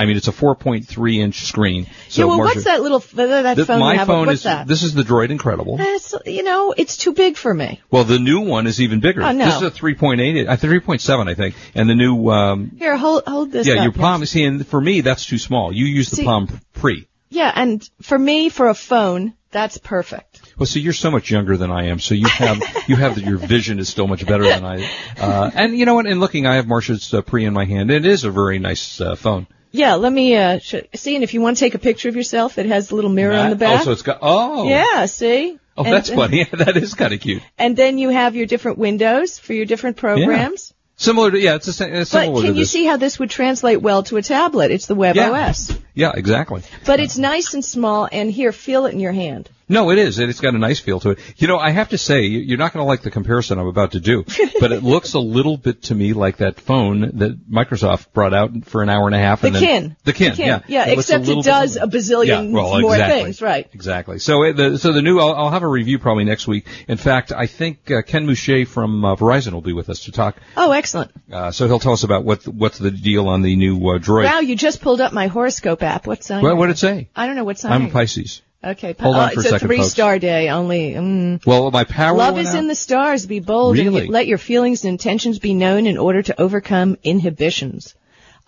I 0.00 0.06
mean, 0.06 0.16
it's 0.16 0.28
a 0.28 0.32
4.3 0.32 1.18
inch 1.18 1.40
screen. 1.44 1.86
So 2.08 2.22
yeah, 2.22 2.26
well, 2.28 2.36
Marcia- 2.36 2.54
what's 2.54 2.64
that 2.66 2.82
little 2.82 3.00
that 3.00 3.54
Th- 3.56 3.66
phone 3.66 3.80
my 3.80 3.94
you 3.94 3.98
have? 3.98 4.06
phone 4.06 4.26
what's 4.26 4.40
is 4.40 4.42
that? 4.44 4.68
this 4.68 4.84
is 4.84 4.94
the 4.94 5.02
Droid 5.02 5.30
Incredible. 5.30 5.76
That's, 5.76 6.14
you 6.24 6.44
know, 6.44 6.72
it's 6.76 6.96
too 6.96 7.12
big 7.14 7.36
for 7.36 7.52
me. 7.52 7.80
Well, 7.90 8.04
the 8.04 8.20
new 8.20 8.40
one 8.42 8.68
is 8.68 8.80
even 8.80 9.00
bigger. 9.00 9.22
Oh, 9.24 9.32
no. 9.32 9.44
This 9.46 9.56
is 9.56 9.62
a 9.62 9.70
3.8, 9.72 10.46
uh, 10.48 10.56
3.7, 10.56 11.28
I 11.28 11.34
think, 11.34 11.56
and 11.74 11.88
the 11.90 11.96
new. 11.96 12.28
Um, 12.30 12.70
Here, 12.78 12.96
hold 12.96 13.24
hold 13.26 13.50
this. 13.50 13.66
yeah, 13.66 13.74
up. 13.76 13.82
your 13.82 13.92
Palm. 13.92 14.24
See, 14.24 14.44
and 14.44 14.64
for 14.64 14.80
me, 14.80 15.00
that's 15.00 15.26
too 15.26 15.38
small. 15.38 15.72
You 15.72 15.86
use 15.86 16.10
the 16.10 16.16
See- 16.16 16.24
Palm 16.24 16.46
Pre. 16.74 17.08
Yeah, 17.30 17.52
and 17.54 17.88
for 18.02 18.18
me, 18.18 18.48
for 18.48 18.68
a 18.68 18.74
phone, 18.74 19.34
that's 19.50 19.78
perfect. 19.78 20.40
Well, 20.58 20.66
see, 20.66 20.80
you're 20.80 20.92
so 20.92 21.10
much 21.10 21.30
younger 21.30 21.56
than 21.56 21.70
I 21.70 21.86
am, 21.86 21.98
so 21.98 22.14
you 22.14 22.26
have 22.28 22.62
you 22.86 22.96
have 22.96 23.18
your 23.18 23.38
vision 23.38 23.78
is 23.78 23.88
still 23.88 24.06
much 24.06 24.26
better 24.26 24.44
than 24.44 24.64
I. 24.64 24.90
Uh, 25.18 25.50
and 25.54 25.76
you 25.76 25.84
know 25.86 25.94
what? 25.94 26.06
In 26.06 26.20
looking, 26.20 26.46
I 26.46 26.56
have 26.56 26.66
Marcia's 26.66 27.12
uh, 27.12 27.22
Pre 27.22 27.44
in 27.44 27.52
my 27.52 27.64
hand. 27.64 27.90
It 27.90 28.06
is 28.06 28.24
a 28.24 28.30
very 28.30 28.58
nice 28.58 29.00
uh, 29.00 29.14
phone. 29.14 29.46
Yeah, 29.70 29.94
let 29.94 30.12
me 30.12 30.34
uh, 30.36 30.58
sh- 30.58 30.86
see. 30.94 31.14
And 31.14 31.22
if 31.24 31.34
you 31.34 31.40
want 31.40 31.56
to 31.58 31.60
take 31.60 31.74
a 31.74 31.78
picture 31.78 32.08
of 32.08 32.16
yourself, 32.16 32.58
it 32.58 32.66
has 32.66 32.90
a 32.90 32.94
little 32.94 33.10
mirror 33.10 33.36
on 33.36 33.50
the 33.50 33.56
back. 33.56 33.82
Oh, 33.82 33.84
so 33.84 33.92
it's 33.92 34.02
got. 34.02 34.18
Oh. 34.22 34.68
Yeah, 34.68 35.06
see. 35.06 35.58
Oh, 35.76 35.84
And- 35.84 35.92
that's 35.92 36.10
funny. 36.10 36.44
that 36.52 36.76
is 36.76 36.94
kind 36.94 37.12
of 37.12 37.20
cute. 37.20 37.42
And 37.58 37.76
then 37.76 37.98
you 37.98 38.08
have 38.08 38.34
your 38.34 38.46
different 38.46 38.78
windows 38.78 39.38
for 39.38 39.52
your 39.52 39.66
different 39.66 39.96
programs. 39.96 40.72
Similar 40.98 41.30
to 41.30 41.38
yeah, 41.38 41.54
it's 41.54 41.80
a, 41.80 42.00
it's 42.00 42.12
But 42.12 42.26
can 42.42 42.56
you 42.56 42.64
see 42.64 42.84
how 42.84 42.96
this 42.96 43.20
would 43.20 43.30
translate 43.30 43.80
well 43.80 44.02
to 44.04 44.16
a 44.16 44.22
tablet? 44.22 44.72
It's 44.72 44.86
the 44.86 44.96
Web 44.96 45.14
Yeah. 45.14 45.30
OS. 45.30 45.72
Yeah, 45.94 46.10
exactly. 46.12 46.62
But 46.84 46.98
it's 46.98 47.16
nice 47.16 47.54
and 47.54 47.64
small, 47.64 48.08
and 48.10 48.28
here, 48.30 48.50
feel 48.50 48.86
it 48.86 48.94
in 48.94 49.00
your 49.00 49.12
hand. 49.12 49.48
No, 49.68 49.90
it 49.90 49.98
is. 49.98 50.18
It's 50.18 50.40
got 50.40 50.54
a 50.54 50.58
nice 50.58 50.80
feel 50.80 51.00
to 51.00 51.10
it. 51.10 51.18
You 51.36 51.46
know, 51.48 51.58
I 51.58 51.70
have 51.70 51.90
to 51.90 51.98
say, 51.98 52.22
you- 52.22 52.40
you're 52.40 52.58
not 52.58 52.72
going 52.72 52.82
to 52.82 52.86
like 52.88 53.02
the 53.02 53.10
comparison 53.10 53.58
I'm 53.58 53.66
about 53.66 53.92
to 53.92 54.00
do, 54.00 54.24
but 54.60 54.72
it 54.72 54.82
looks 54.82 55.14
a 55.14 55.18
little 55.18 55.56
bit 55.56 55.82
to 55.84 55.94
me 55.94 56.12
like 56.12 56.38
that 56.38 56.60
phone 56.60 57.00
that 57.18 57.50
Microsoft 57.50 58.12
brought 58.12 58.32
out 58.34 58.64
for 58.64 58.82
an 58.82 58.88
hour 58.88 59.06
and 59.06 59.14
a 59.14 59.18
half. 59.18 59.40
The 59.42 59.48
and 59.48 59.56
then, 59.56 59.62
Kin. 59.62 59.96
The 60.04 60.12
Kin, 60.12 60.30
The 60.30 60.36
Kin. 60.36 60.46
yeah. 60.46 60.60
Yeah, 60.68 60.88
It 60.88 60.98
except 60.98 61.28
it 61.28 61.44
does 61.44 61.76
a 61.76 61.86
bazillion 61.86 62.26
yeah, 62.50 62.54
well, 62.54 62.80
more 62.80 62.94
exactly. 62.94 63.22
things, 63.24 63.42
right. 63.42 63.68
Exactly. 63.72 64.18
So 64.18 64.42
it, 64.44 64.56
the, 64.56 64.78
so 64.78 64.92
the 64.92 65.02
new, 65.02 65.18
I'll, 65.20 65.34
I'll 65.34 65.50
have 65.50 65.62
a 65.62 65.68
review 65.68 65.98
probably 65.98 66.24
next 66.24 66.46
week. 66.46 66.66
In 66.88 66.96
fact, 66.96 67.32
I 67.32 67.46
think 67.46 67.90
uh, 67.90 68.02
Ken 68.02 68.26
Mouche 68.26 68.66
from 68.66 69.04
uh, 69.04 69.16
Verizon 69.16 69.52
will 69.52 69.60
be 69.60 69.72
with 69.72 69.90
us 69.90 70.04
to 70.04 70.12
talk. 70.12 70.36
Oh, 70.56 70.72
excellent. 70.72 71.10
Uh, 71.30 71.50
so 71.50 71.66
he'll 71.66 71.78
tell 71.78 71.92
us 71.92 72.04
about 72.04 72.24
what 72.24 72.46
what's 72.48 72.78
the 72.78 72.90
deal 72.90 73.28
on 73.28 73.42
the 73.42 73.54
new 73.56 73.76
uh, 73.76 73.98
Droid. 73.98 74.24
Wow, 74.24 74.40
you 74.40 74.56
just 74.56 74.80
pulled 74.80 75.00
up 75.00 75.12
my 75.12 75.26
horoscope 75.26 75.82
app. 75.82 76.06
What 76.06 76.24
sign? 76.24 76.42
What 76.42 76.52
are 76.52 76.56
what 76.56 76.66
did 76.66 76.72
it 76.72 76.78
say? 76.78 77.08
I 77.14 77.26
don't 77.26 77.36
know 77.36 77.44
what 77.44 77.58
sign. 77.58 77.72
I'm 77.72 77.86
a? 77.86 77.90
Pisces. 77.90 78.42
Okay, 78.64 78.94
Hold 78.98 79.16
on 79.16 79.28
oh, 79.30 79.34
for 79.34 79.40
a 79.40 79.42
it's 79.42 79.50
second, 79.50 79.68
three 79.68 79.76
folks. 79.78 79.90
star 79.90 80.18
day 80.18 80.48
only. 80.48 80.92
Mm. 80.94 81.46
Well, 81.46 81.70
my 81.70 81.84
power 81.84 82.16
Love 82.18 82.38
is 82.38 82.48
out. 82.48 82.56
in 82.56 82.66
the 82.66 82.74
stars. 82.74 83.24
Be 83.24 83.38
bold 83.38 83.78
and 83.78 83.86
Really? 83.94 84.06
y- 84.08 84.12
let 84.12 84.26
your 84.26 84.38
feelings 84.38 84.82
and 84.84 84.90
intentions 84.90 85.38
be 85.38 85.54
known 85.54 85.86
in 85.86 85.96
order 85.96 86.22
to 86.22 86.40
overcome 86.40 86.96
inhibitions. 87.04 87.94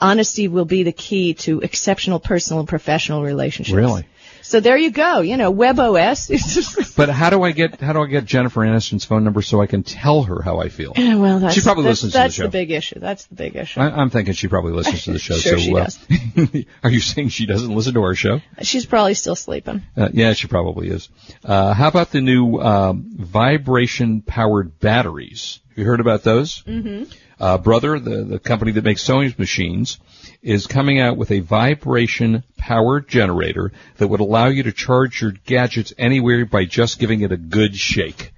Honesty 0.01 0.49
will 0.49 0.65
be 0.65 0.83
the 0.83 0.93
key 0.93 1.35
to 1.35 1.61
exceptional 1.61 2.19
personal 2.19 2.61
and 2.61 2.69
professional 2.69 3.23
relationships. 3.23 3.75
Really? 3.77 4.05
So 4.51 4.59
there 4.59 4.77
you 4.77 4.91
go. 4.91 5.21
You 5.21 5.37
know, 5.37 5.55
WebOS. 5.55 6.91
But 6.97 7.09
how 7.09 7.31
do 7.31 7.43
I 7.43 7.53
get 7.53 7.81
how 7.81 7.93
do 7.93 8.03
I 8.03 8.07
get 8.09 8.25
Jennifer 8.25 8.61
Aniston's 8.63 9.05
phone 9.05 9.23
number 9.23 9.43
so 9.43 9.63
I 9.63 9.67
can 9.67 9.85
tell 9.85 10.25
her 10.25 10.43
how 10.43 10.59
I 10.59 10.69
feel? 10.69 10.93
Yeah, 10.97 11.15
well, 11.25 11.39
that's, 11.39 11.55
She 11.55 11.61
probably 11.61 11.85
that's, 11.85 12.03
listens 12.03 12.13
to 12.13 12.19
the 12.19 12.23
show. 12.23 12.25
that's 12.25 12.35
show. 12.35 12.49
big 12.49 12.71
issue. 12.73 12.99
That's 12.99 13.27
the 13.27 13.37
big 13.37 13.55
issue. 13.55 13.81
I, 13.81 13.91
I'm 13.91 14.11
thinking 14.11 14.35
she 14.35 14.49
probably 14.49 14.73
listens 14.73 15.05
to 15.05 15.13
the 15.13 15.19
show. 15.29 15.37
Sure 15.37 15.57
so, 15.57 15.59
she 15.59 15.75
uh, 15.75 15.85
does. 15.85 16.67
are 16.83 16.91
you 16.91 16.99
saying 16.99 17.29
she 17.29 17.47
doesn't 17.47 17.73
listen 17.73 17.95
to 17.95 18.03
our 18.03 18.17
show? 18.17 18.41
She's 18.63 18.87
probably 18.87 19.15
still 19.15 19.37
sleeping. 19.37 19.83
Uh, 19.97 20.09
yeah, 20.13 20.33
she 20.33 20.49
probably 20.49 20.89
is. 20.89 21.09
Uh, 21.45 21.73
how 21.73 21.87
about 21.87 22.11
the 22.11 22.21
new 22.21 22.59
um, 22.59 23.05
vibration 23.17 24.21
powered 24.21 24.81
batteries? 24.81 25.61
Have 25.69 25.79
you 25.79 25.85
heard 25.85 26.01
about 26.01 26.25
those? 26.25 26.63
Mm-hmm. 26.65 27.05
Uh, 27.39 27.57
Brother, 27.59 28.01
the, 28.01 28.25
the 28.25 28.39
company 28.41 28.73
that 28.73 28.85
makes 28.85 29.03
sewing 29.03 29.33
machines, 29.39 29.99
is 30.43 30.67
coming 30.67 30.99
out 31.01 31.17
with 31.17 31.31
a 31.31 31.41
vibration 31.41 32.45
powered 32.57 33.09
generator 33.09 33.73
that 33.99 34.09
would 34.09 34.21
allow 34.21 34.47
you 34.47 34.63
to 34.65 34.73
charge 34.73 35.21
your 35.21 35.33
gadgets 35.33 35.93
anywhere 35.99 36.47
by 36.47 36.65
just 36.65 36.99
giving 36.99 37.21
it 37.21 37.33
a 37.33 37.37
good 37.37 37.75
shake. 37.77 38.33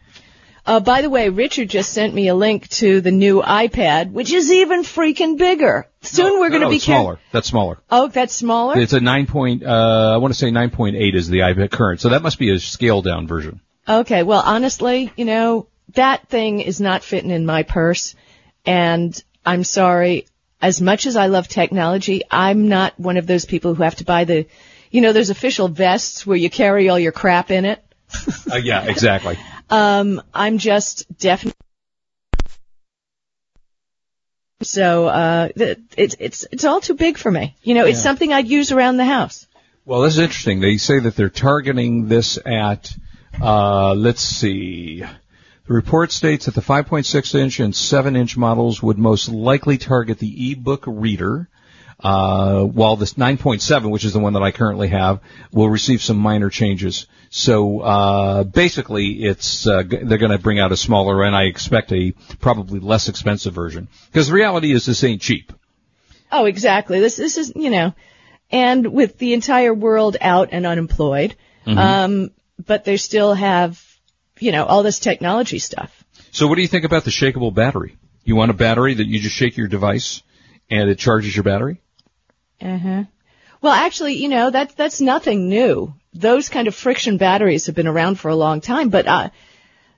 Uh, 0.65 0.79
by 0.79 1.03
the 1.03 1.11
way, 1.11 1.29
Richard 1.29 1.69
just 1.69 1.93
sent 1.93 2.15
me 2.15 2.29
a 2.29 2.35
link 2.37 2.69
to 2.69 3.01
the 3.01 3.11
new 3.11 3.43
iPad, 3.43 4.13
which 4.13 4.33
is 4.33 4.53
even 4.53 4.83
freaking 4.85 5.37
bigger. 5.37 5.89
Soon 6.03 6.39
we're 6.39 6.49
No, 6.49 6.51
going 6.51 6.61
to 6.61 6.67
no, 6.67 6.71
be 6.71 6.79
care- 6.79 6.97
smaller. 6.97 7.19
That's 7.33 7.49
smaller. 7.49 7.79
Oh, 7.91 8.07
that's 8.09 8.33
smaller. 8.35 8.79
It's 8.79 8.93
a 8.93 9.01
nine 9.01 9.27
point. 9.27 9.65
Uh, 9.65 10.13
I 10.15 10.17
want 10.19 10.33
to 10.33 10.39
say 10.39 10.53
nine 10.53 10.71
point 10.71 10.95
eight 10.95 11.17
is 11.17 11.29
the 11.29 11.41
iPad 11.41 11.71
current, 11.73 12.01
so 12.01 12.11
that 12.11 12.23
must 12.23 12.39
be 12.39 12.51
a 12.55 12.61
scaled 12.61 13.05
down 13.05 13.27
version. 13.27 13.61
Okay, 13.89 14.23
well, 14.23 14.41
honestly, 14.45 15.13
you 15.17 15.25
know, 15.25 15.67
that 15.95 16.29
thing 16.29 16.61
is 16.61 16.81
not 16.81 17.03
fitting 17.03 17.31
in 17.33 17.45
my 17.45 17.65
purse. 17.65 18.15
And 18.65 19.21
I'm 19.45 19.65
sorry, 19.65 20.27
as 20.63 20.81
much 20.81 21.07
as 21.07 21.17
I 21.17 21.27
love 21.27 21.49
technology, 21.49 22.23
I'm 22.31 22.69
not 22.69 22.99
one 22.99 23.17
of 23.17 23.27
those 23.27 23.45
people 23.45 23.75
who 23.75 23.83
have 23.83 23.97
to 23.97 24.05
buy 24.05 24.25
the, 24.25 24.47
you 24.91 25.01
know, 25.01 25.13
those 25.13 25.29
official 25.31 25.69
vests 25.69 26.25
where 26.27 26.37
you 26.37 26.49
carry 26.49 26.89
all 26.89 26.99
your 26.99 27.13
crap 27.13 27.51
in 27.51 27.65
it. 27.65 27.85
Uh, 28.51 28.57
yeah, 28.57 28.85
exactly. 28.85 29.37
Um, 29.71 30.21
I'm 30.35 30.59
just 30.59 31.07
definitely. 31.19 31.57
So, 34.63 35.07
uh, 35.07 35.49
it's, 35.57 36.17
it's, 36.19 36.47
it's 36.53 36.65
all 36.67 36.83
too 36.83 36.93
big 36.93 37.17
for 37.17 37.31
me. 37.31 37.57
You 37.63 37.73
know, 37.73 37.87
it's 37.87 37.99
Yeah. 37.99 38.03
something 38.03 38.33
I'd 38.35 38.49
use 38.49 38.71
around 38.71 38.99
the 38.99 39.07
house. 39.07 39.47
Well, 39.87 40.03
this 40.03 40.13
is 40.15 40.19
interesting. 40.19 40.61
They 40.61 40.77
say 40.77 40.99
that 40.99 41.17
they're 41.17 41.31
targeting 41.31 42.07
this 42.07 42.39
at, 42.45 42.95
uh, 43.41 43.95
let's 43.95 44.21
see. 44.21 45.05
The 45.67 45.75
report 45.75 46.11
states 46.11 46.47
that 46.47 46.55
the 46.55 46.61
5.6 46.61 47.35
inch 47.37 47.61
and 47.61 47.75
7 47.75 48.17
inch 48.17 48.37
models 48.37 48.83
would 48.83 48.99
most 48.99 49.29
likely 49.29 49.79
target 49.79 50.19
the 50.19 50.53
ebook 50.53 50.85
reader, 50.87 51.49
uh, 52.01 52.63
while 52.65 52.97
this 52.97 53.15
9.7, 53.15 53.91
which 53.91 54.05
is 54.05 54.13
the 54.13 54.19
one 54.19 54.33
that 54.33 54.43
I 54.43 54.51
currently 54.51 54.89
have, 54.89 55.21
will 55.53 55.69
receive 55.69 56.03
some 56.03 56.17
minor 56.17 56.51
changes. 56.51 57.07
So, 57.31 57.79
uh, 57.81 58.43
basically 58.43 59.23
it's, 59.23 59.67
uh, 59.67 59.85
g- 59.85 59.99
they're 60.03 60.19
gonna 60.19 60.39
bring 60.39 60.59
out 60.59 60.73
a 60.73 60.77
smaller 60.77 61.23
and 61.23 61.35
I 61.35 61.45
expect 61.45 61.93
a 61.93 62.13
probably 62.41 62.81
less 62.81 63.09
expensive 63.09 63.55
version. 63.55 63.87
Because 64.07 64.27
the 64.27 64.35
reality 64.35 64.73
is 64.73 64.85
this 64.85 65.05
ain't 65.05 65.23
cheap. 65.23 65.53
Oh, 66.33 66.47
exactly. 66.47 66.99
This 66.99 67.17
this 67.17 67.37
is 67.37 67.53
you 67.55 67.71
know, 67.71 67.95
and 68.51 68.93
with 68.93 69.19
the 69.19 69.35
entire 69.35 69.73
world 69.73 70.17
out 70.21 70.49
and 70.51 70.67
unemployed, 70.67 71.37
um, 71.67 72.31
but 72.67 72.85
they 72.85 72.97
still 72.97 73.35
have 73.35 73.81
you 74.39 74.53
know 74.53 74.65
all 74.65 74.83
this 74.83 74.99
technology 74.99 75.59
stuff. 75.59 76.05
So 76.31 76.47
what 76.47 76.57
do 76.57 76.63
you 76.63 76.69
think 76.69 76.85
about 76.85 77.05
the 77.05 77.11
shakeable 77.11 77.55
battery? 77.55 77.97
You 78.25 78.37
want 78.37 78.51
a 78.51 78.55
battery 78.55 78.95
that 78.95 79.07
you 79.07 79.19
just 79.19 79.35
shake 79.35 79.57
your 79.57 79.69
device 79.69 80.23
and 80.71 80.89
it 80.89 80.99
charges 80.99 81.35
your 81.35 81.43
battery? 81.43 81.83
Uh 82.61 82.79
huh. 82.79 83.05
Well, 83.61 83.73
actually, 83.73 84.15
you 84.15 84.29
know 84.29 84.51
that's 84.51 84.75
that's 84.75 85.01
nothing 85.01 85.49
new. 85.49 85.95
Those 86.15 86.49
kind 86.49 86.69
of 86.69 86.75
friction 86.75 87.17
batteries 87.17 87.67
have 87.67 87.75
been 87.75 87.87
around 87.87 88.19
for 88.19 88.29
a 88.29 88.37
long 88.37 88.61
time, 88.61 88.91
but 88.91 89.07
uh, 89.07 89.31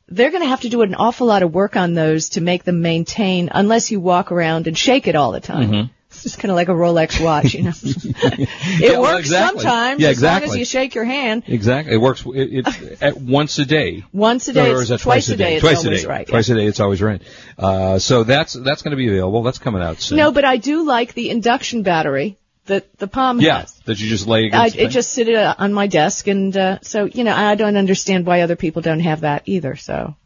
they're 0.09 0.31
going 0.31 0.43
to 0.43 0.49
have 0.49 0.61
to 0.61 0.69
do 0.69 0.83
an 0.83 0.95
awful 0.95 1.27
lot 1.27 1.43
of 1.43 1.53
work 1.53 1.77
on 1.77 1.95
those 1.95 2.31
to 2.31 2.41
make 2.41 2.65
them 2.65 2.83
maintain, 2.83 3.49
unless 3.53 3.91
you 3.91 4.01
walk 4.01 4.31
around 4.31 4.67
and 4.67 4.77
shake 4.77 5.09
it 5.09 5.17
all 5.17 5.33
the 5.33 5.41
time. 5.41 5.73
It's 6.15 6.23
just 6.23 6.39
kind 6.39 6.51
of 6.51 6.57
like 6.57 6.69
a 6.69 6.73
Rolex 6.73 7.21
watch, 7.23 7.55
you 7.55 7.65
know. 7.65 7.73
it 7.83 8.49
Yeah, 8.81 8.93
well, 8.93 9.03
works 9.03 9.21
exactly. 9.27 9.61
sometimes 9.63 10.01
Yeah, 10.01 10.11
exactly. 10.11 10.45
as 10.45 10.51
long 10.51 10.55
as 10.55 10.59
you 10.61 10.65
shake 10.65 10.95
your 10.95 11.05
hand. 11.05 11.43
Exactly. 11.47 11.95
It 11.95 11.99
works 11.99 12.25
it, 12.27 12.67
it, 12.67 12.99
at 13.03 13.17
once 13.21 13.59
a 13.59 13.65
day. 13.65 14.05
Once 14.13 14.49
a 14.49 14.53
day, 14.53 14.71
Or 14.71 14.83
is 14.83 14.89
that 14.89 15.01
twice 15.01 15.29
a 15.29 15.37
day, 15.37 15.55
it's 15.57 15.63
twice 15.63 15.85
always 15.85 16.01
a 16.01 16.07
day. 16.07 16.09
right, 16.09 16.27
Twice 16.27 16.49
a 16.49 16.55
day, 16.55 16.67
it's 16.67 16.81
always 16.81 17.03
right. 17.03 17.21
Uh, 17.59 17.99
so 17.99 18.25
that's 18.25 18.55
that's 18.55 18.83
going 18.83 18.93
to 18.93 18.97
be 18.97 19.09
available. 19.09 19.43
That's 19.43 19.59
coming 19.59 19.83
out 19.83 20.01
soon. 20.01 20.19
No, 20.19 20.33
but 20.33 20.45
I 20.45 20.57
do 20.57 20.85
like 20.85 21.15
the 21.15 21.31
induction 21.31 21.83
battery 21.83 22.39
that 22.67 22.97
the 22.99 23.07
Palm 23.07 23.41
Yeah, 23.41 23.61
has. 23.61 23.73
that 23.85 24.01
you 24.01 24.09
just 24.09 24.27
lay 24.27 24.45
I, 24.45 24.47
against. 24.47 24.77
the 24.77 24.83
it 24.85 24.89
just 24.91 25.11
sit 25.13 25.29
uh, 25.35 25.55
on 25.59 25.73
my 25.75 25.87
desk, 25.87 26.27
and 26.29 26.57
uh, 26.57 26.79
so 26.83 27.05
you 27.05 27.23
know, 27.25 27.35
I 27.35 27.55
don't 27.57 27.77
understand 27.77 28.25
why 28.25 28.41
other 28.41 28.57
people 28.57 28.81
don't 28.83 29.01
have 29.01 29.21
that 29.21 29.43
either. 29.47 29.77
So 29.77 30.17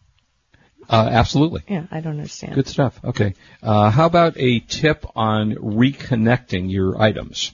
uh, 0.89 1.09
absolutely. 1.11 1.63
yeah, 1.69 1.87
I 1.91 2.01
don't 2.01 2.13
understand. 2.13 2.55
Good 2.55 2.69
stuff. 2.69 2.99
Okay. 3.05 3.35
Uh, 3.63 3.91
how 3.91 4.07
about 4.07 4.35
a 4.37 4.61
tip 4.61 5.05
on 5.17 5.55
reconnecting 5.55 6.71
your 6.71 7.01
items? 7.01 7.53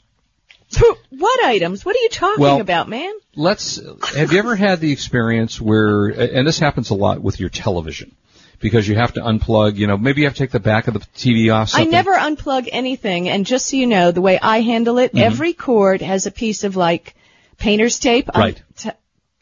what 1.10 1.44
items? 1.44 1.84
What 1.84 1.94
are 1.96 2.00
you 2.00 2.08
talking 2.08 2.42
Well- 2.42 2.60
about, 2.60 2.88
man? 2.88 3.12
Let's. 3.36 3.80
Have 4.16 4.32
you 4.32 4.38
ever 4.38 4.56
had 4.56 4.80
the 4.80 4.92
experience 4.92 5.60
where, 5.60 6.06
and 6.06 6.46
this 6.46 6.58
happens 6.58 6.90
a 6.90 6.94
lot 6.94 7.20
with 7.20 7.40
your 7.40 7.48
television, 7.48 8.14
because 8.60 8.86
you 8.86 8.94
have 8.96 9.12
to 9.14 9.20
unplug. 9.20 9.76
You 9.76 9.86
know, 9.86 9.96
maybe 9.96 10.20
you 10.22 10.26
have 10.26 10.34
to 10.34 10.38
take 10.38 10.50
the 10.50 10.60
back 10.60 10.86
of 10.88 10.94
the 10.94 11.00
TV 11.00 11.52
off. 11.54 11.72
I 11.74 11.84
never 11.84 12.14
unplug 12.14 12.68
anything, 12.70 13.28
and 13.28 13.44
just 13.44 13.66
so 13.66 13.76
you 13.76 13.86
know, 13.86 14.10
the 14.12 14.20
way 14.20 14.38
I 14.40 14.60
handle 14.60 14.98
it, 14.98 15.16
every 15.16 15.52
cord 15.52 16.00
has 16.00 16.26
a 16.26 16.30
piece 16.30 16.64
of 16.64 16.76
like 16.76 17.14
painter's 17.58 17.98
tape. 17.98 18.28
Right. 18.34 18.60
t- 18.76 18.90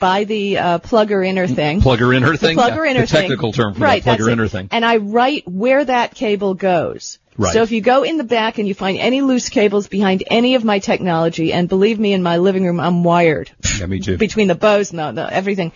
by 0.02 0.24
the 0.24 0.58
uh, 0.58 0.78
plugger 0.80 1.24
inner 1.24 1.46
thing. 1.46 1.80
Plugger 1.80 2.14
inner 2.14 2.32
the 2.32 2.38
thing. 2.38 2.58
plugger 2.58 2.84
Yeah, 2.84 2.90
inner 2.90 3.00
the 3.02 3.06
thing. 3.06 3.20
technical 3.20 3.52
term 3.52 3.74
for 3.74 3.80
right, 3.80 4.02
that. 4.04 4.18
Plugger 4.18 4.28
it. 4.28 4.32
inner 4.32 4.48
thing. 4.48 4.68
And 4.72 4.84
I 4.84 4.96
write 4.96 5.46
where 5.46 5.84
that 5.84 6.16
cable 6.16 6.54
goes. 6.54 7.18
Right. 7.38 7.52
So 7.52 7.62
if 7.62 7.70
you 7.70 7.80
go 7.80 8.02
in 8.02 8.16
the 8.18 8.24
back 8.24 8.58
and 8.58 8.66
you 8.66 8.74
find 8.74 8.98
any 8.98 9.22
loose 9.22 9.48
cables 9.48 9.86
behind 9.86 10.24
any 10.26 10.56
of 10.56 10.64
my 10.64 10.80
technology, 10.80 11.52
and 11.52 11.68
believe 11.68 11.98
me, 12.00 12.12
in 12.12 12.22
my 12.22 12.38
living 12.38 12.64
room 12.64 12.80
I'm 12.80 13.04
wired 13.04 13.50
Yeah, 13.78 13.86
me 13.86 14.00
too. 14.00 14.18
between 14.18 14.48
the 14.48 14.56
Bose 14.56 14.90
and 14.90 14.98
the, 14.98 15.12
the, 15.12 15.32
everything. 15.32 15.70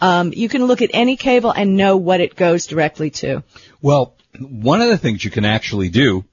Um, 0.00 0.32
you 0.34 0.48
can 0.48 0.64
look 0.64 0.82
at 0.82 0.90
any 0.92 1.16
cable 1.16 1.52
and 1.52 1.76
know 1.76 1.96
what 1.96 2.20
it 2.20 2.34
goes 2.34 2.66
directly 2.66 3.10
to. 3.22 3.44
Well, 3.80 4.16
one 4.40 4.82
of 4.82 4.88
the 4.88 4.98
things 4.98 5.24
you 5.24 5.30
can 5.30 5.44
actually 5.44 5.90
do 5.90 6.24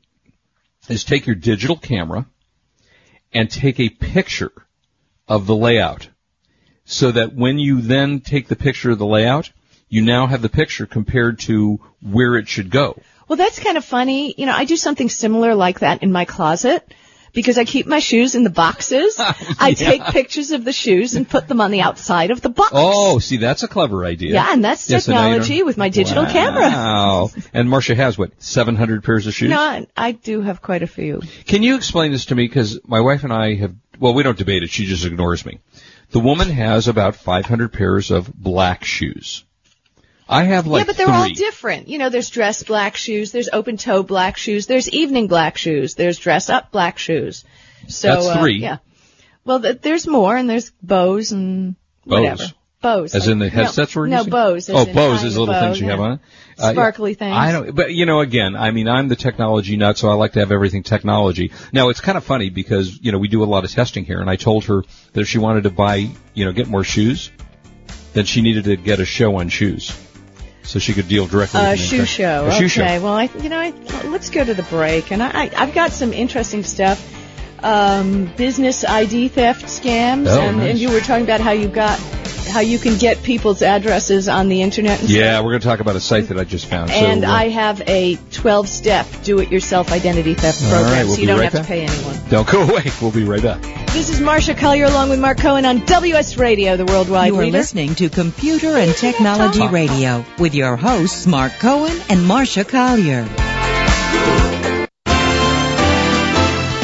is 0.89 1.03
take 1.03 1.27
your 1.27 1.35
digital 1.35 1.77
camera 1.77 2.25
and 3.31 3.51
take 3.51 3.79
a 3.79 3.89
picture 3.89 4.53
of 5.27 5.45
the 5.45 5.55
layout 5.55 6.09
so 6.87 7.11
that 7.11 7.33
when 7.35 7.59
you 7.59 7.81
then 7.81 8.21
take 8.21 8.47
the 8.47 8.55
picture 8.55 8.91
of 8.91 8.97
the 8.97 9.05
layout, 9.05 9.51
you 9.89 10.01
now 10.01 10.25
have 10.25 10.41
the 10.41 10.49
picture 10.49 10.85
compared 10.85 11.39
to 11.41 11.79
where 12.01 12.35
it 12.37 12.47
should 12.47 12.69
go. 12.71 12.99
Well, 13.27 13.37
that's 13.37 13.59
kind 13.59 13.77
of 13.77 13.83
funny. 13.85 14.33
You 14.37 14.45
know, 14.45 14.53
I 14.53 14.63
do 14.65 14.77
something 14.77 15.09
similar 15.09 15.53
like 15.53 15.79
that 15.81 16.01
in 16.01 16.11
my 16.13 16.23
closet 16.25 16.89
because 17.33 17.57
I 17.57 17.65
keep 17.65 17.85
my 17.87 17.99
shoes 17.99 18.35
in 18.35 18.43
the 18.45 18.49
boxes. 18.49 19.17
I 19.59 19.73
take 19.73 20.01
pictures 20.05 20.51
of 20.51 20.63
the 20.63 20.71
shoes 20.71 21.15
and 21.15 21.29
put 21.29 21.47
them 21.49 21.59
on 21.59 21.71
the 21.71 21.81
outside 21.81 22.31
of 22.31 22.39
the 22.39 22.49
box. 22.49 22.71
Oh, 22.73 23.19
see, 23.19 23.35
that's 23.35 23.63
a 23.63 23.67
clever 23.67 24.05
idea. 24.05 24.33
Yeah, 24.33 24.47
and 24.53 24.63
that's 24.63 24.89
Yes, 24.89 25.05
so 25.05 25.11
now 25.11 25.27
you 25.27 25.33
technology 25.33 25.57
don't- 25.57 25.65
with 25.67 25.77
my 25.77 25.89
digital 25.89 26.23
wow. 26.23 26.31
camera. 26.31 26.61
Wow. 26.69 27.29
And 27.53 27.69
Marcia 27.69 27.95
has 27.95 28.17
what, 28.17 28.31
700 28.41 29.03
pairs 29.03 29.27
of 29.27 29.33
shoes? 29.33 29.49
No, 29.49 29.59
I- 29.59 29.87
I 29.97 30.11
do 30.13 30.41
have 30.41 30.61
quite 30.61 30.83
a 30.83 30.87
few. 30.87 31.21
Can 31.45 31.63
you 31.63 31.75
explain 31.75 32.13
this 32.13 32.27
to 32.27 32.35
me? 32.35 32.47
Because 32.47 32.79
my 32.87 33.01
wife 33.01 33.25
and 33.25 33.33
I 33.33 33.55
have, 33.55 33.75
well, 33.99 34.13
we 34.13 34.23
don't 34.23 34.37
debate 34.37 34.63
it. 34.63 34.69
She 34.69 34.85
just 34.85 35.05
ignores 35.05 35.45
me. 35.45 35.59
The 36.11 36.19
woman 36.19 36.49
has 36.49 36.87
about 36.87 37.15
500 37.15 37.73
pairs 37.73 38.11
of 38.11 38.33
black 38.33 38.83
shoes. 38.83 39.43
I 40.29 40.43
have 40.43 40.67
like 40.67 40.81
yeah, 40.81 40.85
but 40.87 40.97
they're 40.97 41.05
three. 41.07 41.15
all 41.15 41.29
different. 41.29 41.87
You 41.87 41.97
know, 41.99 42.09
there's 42.09 42.29
dress 42.29 42.63
black 42.63 42.97
shoes, 42.97 43.31
there's 43.31 43.49
open 43.51 43.77
toe 43.77 44.03
black 44.03 44.37
shoes, 44.37 44.67
there's 44.67 44.89
evening 44.89 45.27
black 45.27 45.57
shoes, 45.57 45.95
there's 45.95 46.19
dress 46.19 46.49
up 46.49 46.71
black 46.71 46.97
shoes. 46.97 47.45
So 47.87 48.09
That's 48.09 48.27
uh, 48.27 48.39
three. 48.39 48.57
yeah. 48.57 48.77
Well, 49.45 49.61
th- 49.61 49.81
there's 49.81 50.05
more, 50.05 50.35
and 50.35 50.49
there's 50.49 50.71
bows 50.81 51.31
and 51.31 51.75
Bows? 52.05 52.19
whatever. 52.21 52.43
Bows. 52.81 53.15
As 53.15 53.23
like- 53.23 53.31
in 53.31 53.39
the 53.39 53.49
headsets 53.49 53.95
no, 53.95 54.01
we're 54.01 54.07
no 54.07 54.17
using? 54.17 54.31
bows. 54.31 54.69
as 54.69 54.75
Oh, 54.75 54.93
bows 54.93 55.23
is 55.23 55.35
a 55.35 55.39
little 55.39 55.53
bow, 55.53 55.61
things 55.61 55.79
you 55.79 55.87
yeah. 55.87 55.91
have 55.93 55.99
on. 55.99 56.19
Uh, 56.59 56.71
Sparkly 56.73 57.15
things. 57.15 57.35
I 57.35 57.51
don't, 57.51 57.75
but 57.75 57.91
you 57.93 58.05
know, 58.05 58.19
again, 58.19 58.55
I 58.55 58.71
mean, 58.71 58.87
I'm 58.87 59.07
the 59.07 59.15
technology 59.15 59.77
nut, 59.77 59.97
so 59.97 60.09
I 60.09 60.13
like 60.13 60.33
to 60.33 60.39
have 60.39 60.51
everything 60.51 60.83
technology. 60.83 61.51
Now, 61.73 61.89
it's 61.89 62.01
kind 62.01 62.17
of 62.17 62.23
funny 62.23 62.49
because, 62.49 62.99
you 63.01 63.11
know, 63.11 63.17
we 63.17 63.27
do 63.27 63.43
a 63.43 63.45
lot 63.45 63.63
of 63.63 63.71
testing 63.71 64.05
here, 64.05 64.21
and 64.21 64.29
I 64.29 64.35
told 64.35 64.65
her 64.65 64.83
that 65.13 65.21
if 65.21 65.27
she 65.27 65.39
wanted 65.39 65.63
to 65.63 65.71
buy, 65.71 66.09
you 66.33 66.45
know, 66.45 66.51
get 66.51 66.67
more 66.67 66.83
shoes, 66.83 67.31
then 68.13 68.25
she 68.25 68.41
needed 68.41 68.65
to 68.65 68.75
get 68.75 68.99
a 68.99 69.05
show 69.05 69.37
on 69.37 69.49
shoes. 69.49 69.91
So 70.63 70.79
she 70.79 70.93
could 70.93 71.07
deal 71.07 71.25
directly 71.27 71.61
A 71.61 71.71
with 71.71 71.79
shoe 71.79 72.05
show. 72.05 72.45
A 72.45 72.47
okay. 72.47 72.59
shoe 72.59 72.67
show. 72.67 72.83
Well, 72.83 73.13
I, 73.13 73.29
you 73.41 73.49
know, 73.49 73.59
I, 73.59 73.71
let's 74.05 74.29
go 74.29 74.43
to 74.43 74.53
the 74.53 74.63
break, 74.63 75.11
and 75.11 75.23
I, 75.23 75.45
I, 75.45 75.51
I've 75.55 75.73
got 75.73 75.91
some 75.91 76.13
interesting 76.13 76.63
stuff. 76.63 76.99
Um, 77.63 78.31
business 78.37 78.83
ID 78.85 79.29
theft 79.29 79.65
scams, 79.65 80.27
Oh, 80.27 80.39
and, 80.41 80.57
nice. 80.57 80.69
and 80.71 80.79
you 80.79 80.91
were 80.91 80.99
talking 80.99 81.23
about 81.23 81.41
how 81.41 81.51
you 81.51 81.67
got, 81.67 81.97
how 82.51 82.59
you 82.59 82.77
can 82.77 82.97
get 82.97 83.21
people's 83.23 83.61
addresses 83.61 84.29
on 84.29 84.47
the 84.47 84.61
internet. 84.61 84.99
And 85.01 85.09
Yeah, 85.09 85.33
stuff. 85.33 85.43
we're 85.45 85.51
going 85.51 85.61
to 85.61 85.67
talk 85.67 85.79
about 85.79 85.95
a 85.95 85.99
site 85.99 86.27
that 86.29 86.37
I 86.39 86.43
just 86.43 86.67
found. 86.67 86.91
And 86.91 87.21
so, 87.23 87.27
uh, 87.27 87.31
I 87.31 87.49
have 87.49 87.81
a 87.87 88.15
12-step 88.31 89.07
do-it-yourself 89.23 89.91
identity 89.91 90.33
theft 90.35 90.61
program, 90.69 90.83
right, 90.83 91.05
we'll 91.05 91.15
so 91.15 91.21
you 91.21 91.27
don't 91.27 91.39
right 91.39 91.45
have 91.45 91.53
back. 91.53 91.61
to 91.63 91.67
pay 91.67 91.85
anyone. 91.85 92.17
don't 92.29 92.47
go 92.47 92.61
away. 92.61 92.83
We'll 93.01 93.11
be 93.11 93.23
right 93.23 93.41
back. 93.41 93.61
This 93.93 94.09
is 94.09 94.21
Marcia 94.21 94.53
Collier 94.53 94.85
along 94.85 95.09
with 95.09 95.19
Mark 95.19 95.39
Cohen 95.39 95.65
on 95.65 95.83
WS 95.85 96.37
Radio, 96.37 96.77
the 96.77 96.85
worldwide 96.85 97.29
You 97.33 97.39
are 97.39 97.45
leader. 97.45 97.57
listening 97.57 97.95
to 97.95 98.09
Computer 98.09 98.77
and 98.77 98.93
Technology 98.95 99.67
Radio 99.67 100.23
with 100.37 100.53
your 100.53 100.75
hosts 100.75 101.25
Mark 101.25 101.53
Cohen 101.59 101.99
and 102.09 102.23
Marcia 102.25 102.63
Collier. 102.63 103.27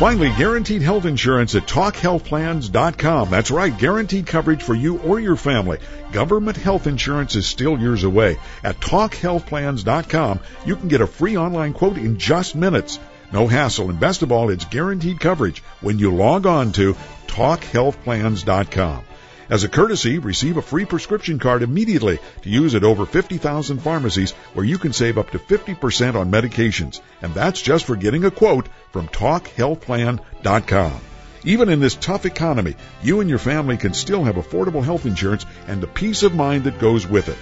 Finally, 0.00 0.32
guaranteed 0.38 0.80
health 0.80 1.04
insurance 1.04 1.54
at 1.54 1.66
TalkHealthPlans.com. 1.66 3.28
That's 3.28 3.50
right, 3.50 3.76
guaranteed 3.76 4.26
coverage 4.26 4.62
for 4.62 4.74
you 4.74 4.98
or 5.00 5.20
your 5.20 5.36
family. 5.36 5.76
Government 6.10 6.56
health 6.56 6.86
insurance 6.86 7.36
is 7.36 7.46
still 7.46 7.78
years 7.78 8.02
away. 8.02 8.38
At 8.64 8.80
TalkHealthPlans.com, 8.80 10.40
you 10.64 10.76
can 10.76 10.88
get 10.88 11.02
a 11.02 11.06
free 11.06 11.36
online 11.36 11.74
quote 11.74 11.98
in 11.98 12.18
just 12.18 12.56
minutes. 12.56 12.98
No 13.30 13.46
hassle, 13.46 13.90
and 13.90 14.00
best 14.00 14.22
of 14.22 14.32
all, 14.32 14.48
it's 14.48 14.64
guaranteed 14.64 15.20
coverage 15.20 15.62
when 15.82 15.98
you 15.98 16.14
log 16.14 16.46
on 16.46 16.72
to 16.72 16.96
TalkHealthPlans.com. 17.26 19.04
As 19.50 19.64
a 19.64 19.68
courtesy, 19.68 20.18
receive 20.20 20.56
a 20.58 20.62
free 20.62 20.84
prescription 20.84 21.40
card 21.40 21.64
immediately 21.64 22.20
to 22.42 22.48
use 22.48 22.76
at 22.76 22.84
over 22.84 23.04
50,000 23.04 23.78
pharmacies 23.80 24.30
where 24.54 24.64
you 24.64 24.78
can 24.78 24.92
save 24.92 25.18
up 25.18 25.30
to 25.30 25.40
50% 25.40 26.14
on 26.14 26.30
medications. 26.30 27.00
And 27.20 27.34
that's 27.34 27.60
just 27.60 27.84
for 27.84 27.96
getting 27.96 28.24
a 28.24 28.30
quote 28.30 28.68
from 28.92 29.08
TalkHealthPlan.com. 29.08 31.00
Even 31.42 31.68
in 31.68 31.80
this 31.80 31.96
tough 31.96 32.26
economy, 32.26 32.76
you 33.02 33.18
and 33.18 33.28
your 33.28 33.40
family 33.40 33.76
can 33.76 33.92
still 33.92 34.22
have 34.22 34.36
affordable 34.36 34.84
health 34.84 35.04
insurance 35.04 35.44
and 35.66 35.82
the 35.82 35.88
peace 35.88 36.22
of 36.22 36.32
mind 36.32 36.62
that 36.64 36.78
goes 36.78 37.04
with 37.04 37.28
it. 37.28 37.38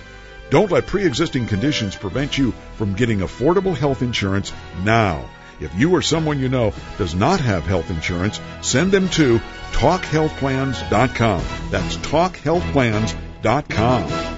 Don't 0.48 0.72
let 0.72 0.86
pre-existing 0.86 1.46
conditions 1.46 1.94
prevent 1.94 2.38
you 2.38 2.54
from 2.76 2.94
getting 2.94 3.18
affordable 3.18 3.76
health 3.76 4.00
insurance 4.00 4.50
now. 4.82 5.28
If 5.60 5.74
you 5.74 5.94
or 5.94 6.02
someone 6.02 6.38
you 6.38 6.48
know 6.48 6.72
does 6.98 7.14
not 7.14 7.40
have 7.40 7.66
health 7.66 7.90
insurance, 7.90 8.40
send 8.60 8.92
them 8.92 9.08
to 9.10 9.40
TalkHealthPlans.com. 9.72 11.44
That's 11.70 11.96
TalkHealthPlans.com. 11.96 14.37